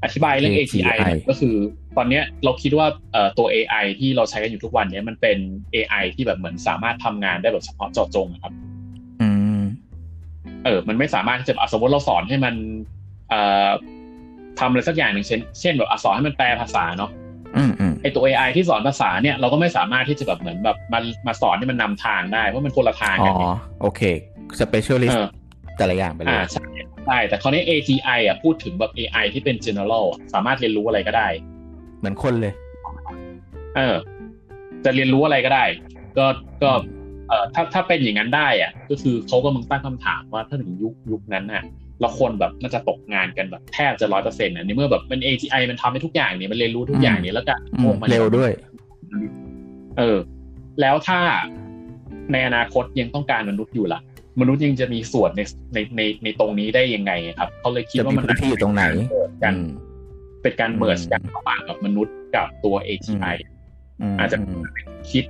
[0.05, 1.55] อธิบายเรื่อง AGI ก็คือ
[1.97, 5.39] ตอนนี้เราคิดว่าเอ่อตัว AI ที่เราใช้กันอยู่ทุกวันนี้มันเป็น
[5.75, 8.53] AI ที่แบบเหมือนสามารถทำงานได้แบบเฉพาะเจาะจงครับ
[9.21, 9.61] อืม
[10.65, 12.55] เออ มันไม่สามารถที่จะสมมติเราสอนให้มัน
[13.29, 13.69] เอ่อ
[14.59, 17.11] ทำอะไรสักอย่างหนึ่งเช่นเช่นแบบสอนให้มันแปลภาษาเนาะ
[17.57, 23.45] อืมอืมไอตัว AI ที่สอนภาษาเนี่ยเราก็ไม่สามารถที่จะแบบเหมือนแบบมามาสอนให้มันนำทางได้เพราะมันคนละทางอ๋กัอนไง
[23.83, 24.01] โอเค
[24.61, 25.27] specialist เออ
[25.79, 26.65] แต่ละอย่างไปเลอ่ายใช่
[27.07, 31.29] ใช่แต่คราวนี้ AGI อะพูดถึงแบบ AI ที่เป็น general อะสามารถเรียนรู้อะไรก็ได้
[31.99, 32.53] เหมือนคนเลย
[33.77, 33.97] เออ
[34.85, 35.65] จะเรียนรู้อะไรก็ได้
[36.19, 36.27] ก็
[36.63, 36.71] ก็
[37.29, 41.63] เอ่อถ้าถ้าเป็นอย่างนั้นได้อะ ก็คือเขาก็มึงตั้งคำถามว่าถ้าถึงยุคยุคนั้นน่ะ
[42.01, 48.51] เราคนแบบน่าจะตกงานกันแบบแทบจะร้อยเปอร์เซ็นต์อะในเมื่อแบบมัน AGI มันทำให้ทุกอย่างเนี่ยมันเรียนรู้ทุกอย่างเนี่ยแล้วก็อืมเร็วด้วย
[49.99, 50.19] เออ
[50.81, 51.21] แล้วถ้า
[52.33, 54.01] ในอนาคตยังต้องการมนุษย์อยู่ล่ะ
[54.41, 55.41] มนุษย์ยังจะมีส่วนใน
[55.75, 58.85] ในในในตรงนี้ได้ยังไงครับเขาเลยคิดจะว่ามีมันพื้นที่อยู่ตรงไหน
[59.45, 59.69] กันอืม
[60.43, 63.37] เป็นการ merge อืมกันระหว่างกับมนุษย์กับตัว AGI
[64.13, 64.65] มอาจจะม
[65.11, 65.25] คิด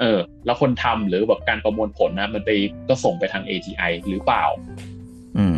[0.00, 2.50] เออ แล้วคนทำหรือแบบการประมวลผลนะ มันไป
[2.88, 4.44] ก็ส่งไปทาง AGI หรือเปล่า
[5.38, 5.56] อืม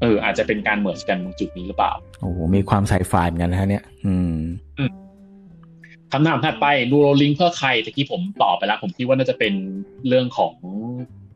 [0.00, 4.34] เออ อาจจะเป็นการ merge กันตรงจุดนี้หรือเปล่า โอ้โห มีความไซไฟเหมือนกันนะฮะเนี่ย อืม
[6.12, 9.54] คำถามถัดไปนูโรลิงเพื่อใครตะกี้ผมตอบไปแล้ว ผมคิดว่าน่าจะเป็น
[10.08, 10.54] เรื่องของ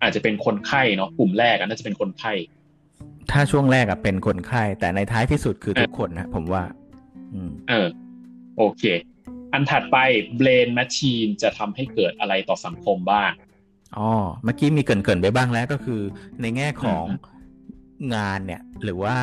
[0.03, 2.33] อาจจะเป็นคนไข้เนาะกลุ่มแรกอะน่าจะเป็นคนไข้
[3.31, 6.63] ถ้าช่วงแรกอะเป็นคนไข้แต่ในท้ายที่สุดคือทุกคนนะผมว่า
[7.35, 7.89] อืม เออ
[8.57, 8.83] โอเค
[9.53, 9.97] อันถัดไป
[10.41, 13.33] brain machine จะทำให้เกิดอะไรต่อสังคมบ้าง
[13.97, 14.11] อ๋อ
[14.45, 16.01] เมื่อกี้มีเกรินๆไปบ้างแล้วก็คือ
[16.41, 17.05] ในแง่ของ
[18.15, 19.17] งานเนี่ยหรือว่า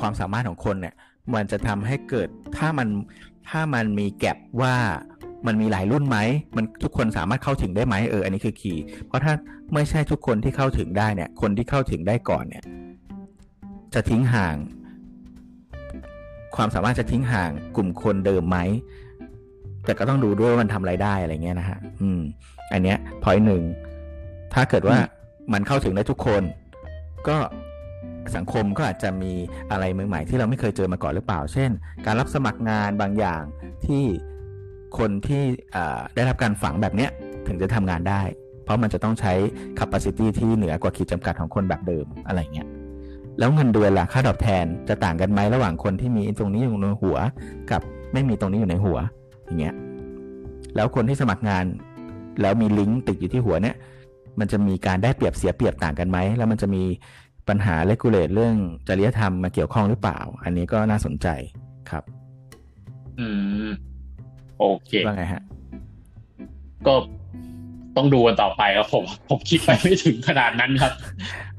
[0.00, 0.94] ความสามารถของคนเนี่ย
[1.34, 2.88] มันจะทำให้เกิดถ้ามัน
[3.50, 4.76] ถ้ามันมีแก็บว่า
[5.46, 6.18] มันมีหลายรุ่นไหม
[6.56, 9.32] มันทุกคนสามารถเข้าถึงได้ไหมเอออันนี้คือคีย์เพราะถ้า
[9.74, 12.64] ไม่ใช่ทุกคนที่เข้าถึงได้เนี่ย คนที่เข้าถึงได้ก่อนเนี่ย
[13.94, 14.56] จะทิ้งห่าง
[16.56, 18.58] ความสามารถจะทิ้งห่างกลุ่มคนเดิมไหม
[19.84, 22.20] แต่ก็ต้องดูด้วยว่ามันทำอะไรได้อะไรเงี้ยนะฮะอืม
[22.72, 23.62] อันเนี้ยพอยหนึ่ง
[24.54, 24.98] ถ้าเกิดว่า
[25.52, 26.42] มันเข้าถึงได้ทุกคน
[27.28, 27.36] ก็
[28.36, 29.32] สังคมก็อาจจะมี
[29.70, 31.70] อะไรใหม่ๆที่เราไม่เคยเจอมาก่อนหรือเปล่า เช่น
[32.06, 33.42] การรับสมัครงานบางอย่าง
[33.86, 34.04] ที่
[34.98, 35.42] คนที่
[36.14, 37.10] ได้รับการฝังแบบเนี้ย
[37.46, 38.22] ถึงจะทำงานได้
[38.64, 39.32] เพราะมันจะต้องใช้
[39.78, 42.68] capacity ที่เหนือกว่าขีดจำกัดของคนแบบเดิมอะไรเงี้ย
[43.38, 47.16] แล้วเงินเดือนล่ะค่าตอบแทนจะต่างกันไหมระหว่างคนที่มีตรงนี้อยู่ในหัว
[47.70, 48.98] กับไม่มีตรงนี้อยู่ในหัว
[49.44, 49.74] อย่างเงี้ย
[50.76, 51.64] แล้วคนที่สมัครงาน
[52.40, 53.76] แล้วมีลิงก์ติดอยู่ที่หัวเนี่ย
[54.38, 56.82] มันจะมีการได้เปรียบเสียเปรียบต่างกันไหม แล้วมันจะมี
[57.50, 58.54] ปัญหา regulate เรื่อง
[58.88, 61.28] จริยธรรมมาเกี่ยวข้องหรือเปล่า อันนี้ก็น่าสนใจ
[61.90, 62.04] ครับ
[63.20, 63.26] อื
[63.66, 63.68] ม
[64.58, 65.42] โอเคว่าไงฮะ
[66.86, 66.94] ก็
[67.96, 70.92] ต้องดูกันต่อไปครับผม ผมคิดไปไม่ถึงขนาดนั้นครับ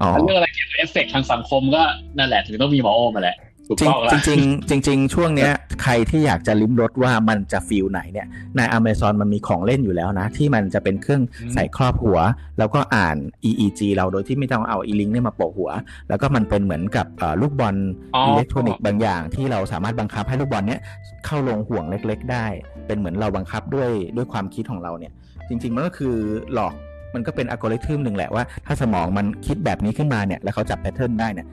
[0.00, 1.82] อ๋อเรื่องอะไรเกี่ยวกับเอฟเฟกต์ทางสังคมก็
[2.18, 3.36] นั่นแหละถึงต้องมีหมอโอมาแหละ
[3.72, 11.22] ถูกจริงต้องแล้วจริงจริงจริงๆช่วงเนี้ยใครที่อยากจะลิ้มรสว่ามันจะ feel ไหนเนี่ยในอเมซอนมันมีของเล่นอยู่แล้วนะ ที่มันจะเป็นเครื่อง
[11.54, 12.18] ใส่ครอบหัว
[12.58, 13.16] แล้วก็อ่าน
[13.48, 15.70] EEG เราโดยที่ไม่ต้องเอาอีลิงเนี่ยมาโปะหัว
[16.08, 17.76] แล้วก็มันเป็นเหมือนกับเอ่อลูกบอล
[18.14, 20.80] อ๋ออิเล็กทรอนิกส์บางอย่าง ที่เราสามารถบังคับให้ลูกบอลเนี้ย
[21.26, 22.46] เข้าลงห่วงเล็ก ๆ ได้
[22.86, 25.12] เป็นเหมือนเราบังคับด้วยด้วยความคิดของเราเนี่ย
[25.48, 26.14] จริงๆมันก็คือ
[26.54, 26.74] หลอก
[27.14, 31.46] มันก็เป็นอัลกอริทึมหนึ่งแหละว่า ถ้าสมองมันคิดแบบนี้ขึ้นมาเนี่ยแล้วเขาจับ pattern ได้เนี่ย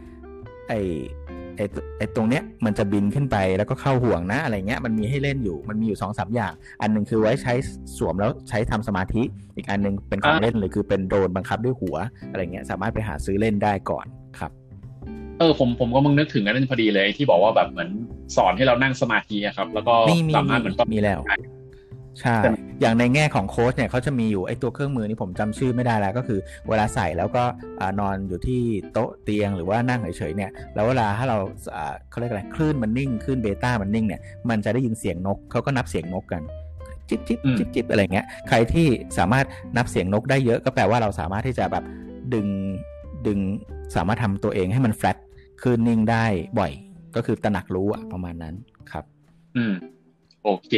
[0.67, 0.73] ไอ
[1.59, 1.65] ไอ
[1.97, 7.53] ไอตรงเนี้ยมันจะบินขึ้นไปแล้วก็เข้าห่วงนะอะไรเงี้ยมันมีให้เล่นอยู่มันมีอยู่สองสามอย่าง อันหนึ่งคือไว้ใช้
[7.97, 9.21] สวมแล้วใช้ทำสมาธิ
[9.55, 11.95] อีกอันหนึ่งเป็นของเล่นเลยคือเป็นโดรนบังคับด้วยหัว
[12.29, 14.05] อะไรเงี้ยสามารถไปหาซื้อเล่นได้ก่อน
[14.39, 14.51] ครับ
[15.39, 17.89] เออผมผมก็มึงนึกถึงอันนั้นพอดีเลยที่บอกว่าแบบเหมือน
[18.35, 21.19] สอนให้เรานั่งสมาธิอะครับ แล้วก็มีมีสามารถเหมือนมีแล้ว
[22.21, 22.37] ใช่
[22.81, 27.43] อย่างในแง่ของโค้ชเนี่ยเขาจะมีอยู่ไอตัวเครื่องมือนี่ผมจำชื่อไม่ได้แล้วก็คือเวลาใส่แล้วก็
[27.79, 28.61] อ่านอนอยู่ที่
[28.93, 31.37] โต๊ะเตียงหรือว่านั่งเฉยๆเนี่ยแล้วเวลาถ้าเรา
[31.75, 36.41] อ่าเขาเรียกอะไรคลื่นมันนิ่งคลื่นเบต้ามันนิ่งเนี่ยมันจะได้ยินเสียงนกเขาก็นับเสียงนกกัน
[37.09, 39.45] จิบจิบอืมจิบจิบอะไรเงี้ยใครที่สามารถ
[39.77, 41.83] นับเสียงนกได้เยอะก็แปลว่าเราสามารถที่จะแบบ
[42.33, 42.47] ดึง
[43.27, 43.39] ดึง
[43.95, 45.17] สามารถทำตัวเองให้มันแฟลต
[45.61, 46.25] คลื่นนิ่งได้
[46.59, 46.71] บ่อย
[47.15, 48.55] ก็คือตระหนักรู้อะประมาณนั้น
[48.91, 49.03] ครับ
[49.57, 49.73] อืม
[50.43, 50.73] โอเค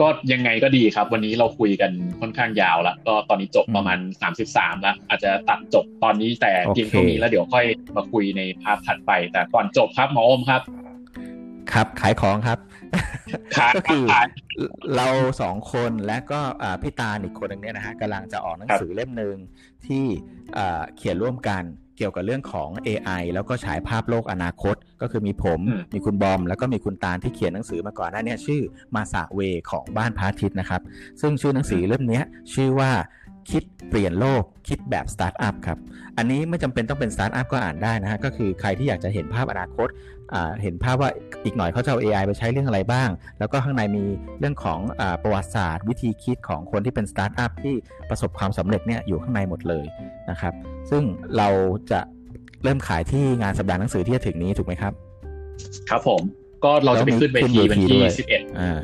[0.00, 7.64] ก็ยังไงก็ดีครับ วันนี้เราคุยกันค่อนข้างยาวแล้วก็ตอนนี้จบประมาณสามสิบสามแล้วอาจจะตัดจบตอนนี้แต่เพียงเท่านี้โอเคแล้วเดี๋ยวค่อย
[7.96, 10.62] มาคุยในพาร์ทถัดไป แต่ก่อนจบครับหมอโอมครับ
[11.72, 12.58] ครับขายของครับ
[13.56, 14.28] ครับก็คือครับ
[14.96, 15.08] เรา
[15.42, 19.36] สองคนและก็อ่าพี่ตาลอีกคนหนึ่งเนี่ยนะฮะกำลังจะออกหนังสือเล่มหนึ่ง
[19.86, 20.04] ที่
[20.56, 21.62] อ่าเขียนร่วมกัน
[21.98, 28.62] เกี่ยวกับเรื่องของ AI แล้วก็ฉายภาพโลกอนาคต ก็คือมีผมอืมมีคุณบอม แล้วก็มีคุณตาลที่เขียนหนังสือมาก่อนหน้าเนี้ชื่อ
[28.94, 29.40] มาสาเว
[29.70, 30.80] ของบ้านพระอาทิตย์นะครับ
[31.20, 32.24] ซึ่งชื่อหนังสือเล่มเนี้ย
[32.54, 32.90] ชื่อว่า
[33.50, 35.78] คิดเปลี่ยนโลกคิดแบบสตาร์ทอัพครับ
[36.16, 39.88] อันนี้ไม่จำเป็นต้องเป็นสตาร์ทอัพก็อ่านได้นะฮะ ก็คือใครที่อยากจะเห็นภาพอนาคต
[40.62, 41.10] เห็นภาพว่า
[41.44, 43.08] อีกหน่อยเขาจะเอา AI ไปใช้เรื่องอะไรบ้าง
[43.38, 44.04] แล้วก็ข้างในมี
[44.40, 47.74] เรื่องของอประวัติศาสตร์ วิธีคิดของคนที่เป็นสตาร์ทอัพที่
[48.10, 49.84] ประสบความสำเร็จเนี่ยอยู่ข้างในหมดเลย
[50.30, 50.52] นะครับ
[50.90, 51.02] ซึ่ง
[51.36, 51.48] เรา
[51.90, 52.00] จะ
[52.64, 54.92] เริ่มขายที่งานสัปดาห์หนังสือที่จะถึงนี้ถูกไหมครับ
[55.90, 56.20] ครับผม
[56.64, 58.78] ก็เราจะไปขึ้นเวทีวันที่สิบเอ็ดอ่า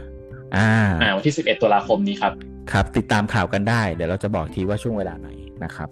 [0.57, 0.70] อ่า
[1.03, 2.32] อ่าวันที่สิบเอ็ดตุลาคมนี้ครับ
[2.72, 5.28] ครับ ติดตามข่าวกันได้ เดี๋ยวเราจะบอกทีว่าช่วงเวลาไหน
[5.64, 5.88] นะครับ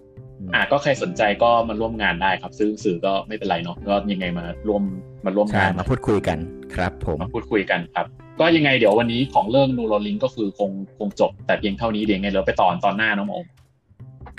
[0.55, 4.83] อ่าก็ใครสนใจก็มาร่วมงานได้ครับ ซื้อสื่อก็ไม่เป็นไรเนาะก็ยังไงมาร่วม
[5.25, 6.39] มาร่วมงานมาพูดคุยกัน
[6.75, 8.07] ครับ ผมมาพูดคุยกันครับ
[8.41, 13.47] ก็ยังไงเดี๋ยววันนี้ของเรื่อง Neuralink ก็คือคงคงจบ แต่เพียงเท่านี้เดี๋ยวไงเราไปตอนตอนหน้าน้องโอม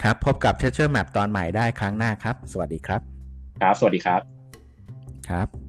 [0.02, 3.02] ครับพบกับเทเชอร์แมปตอนใหม่ได้ครั้งหน้าครับ สวัสดีครับ
[3.62, 4.22] ครับ สวัสดีครับ
[5.30, 5.63] ครับ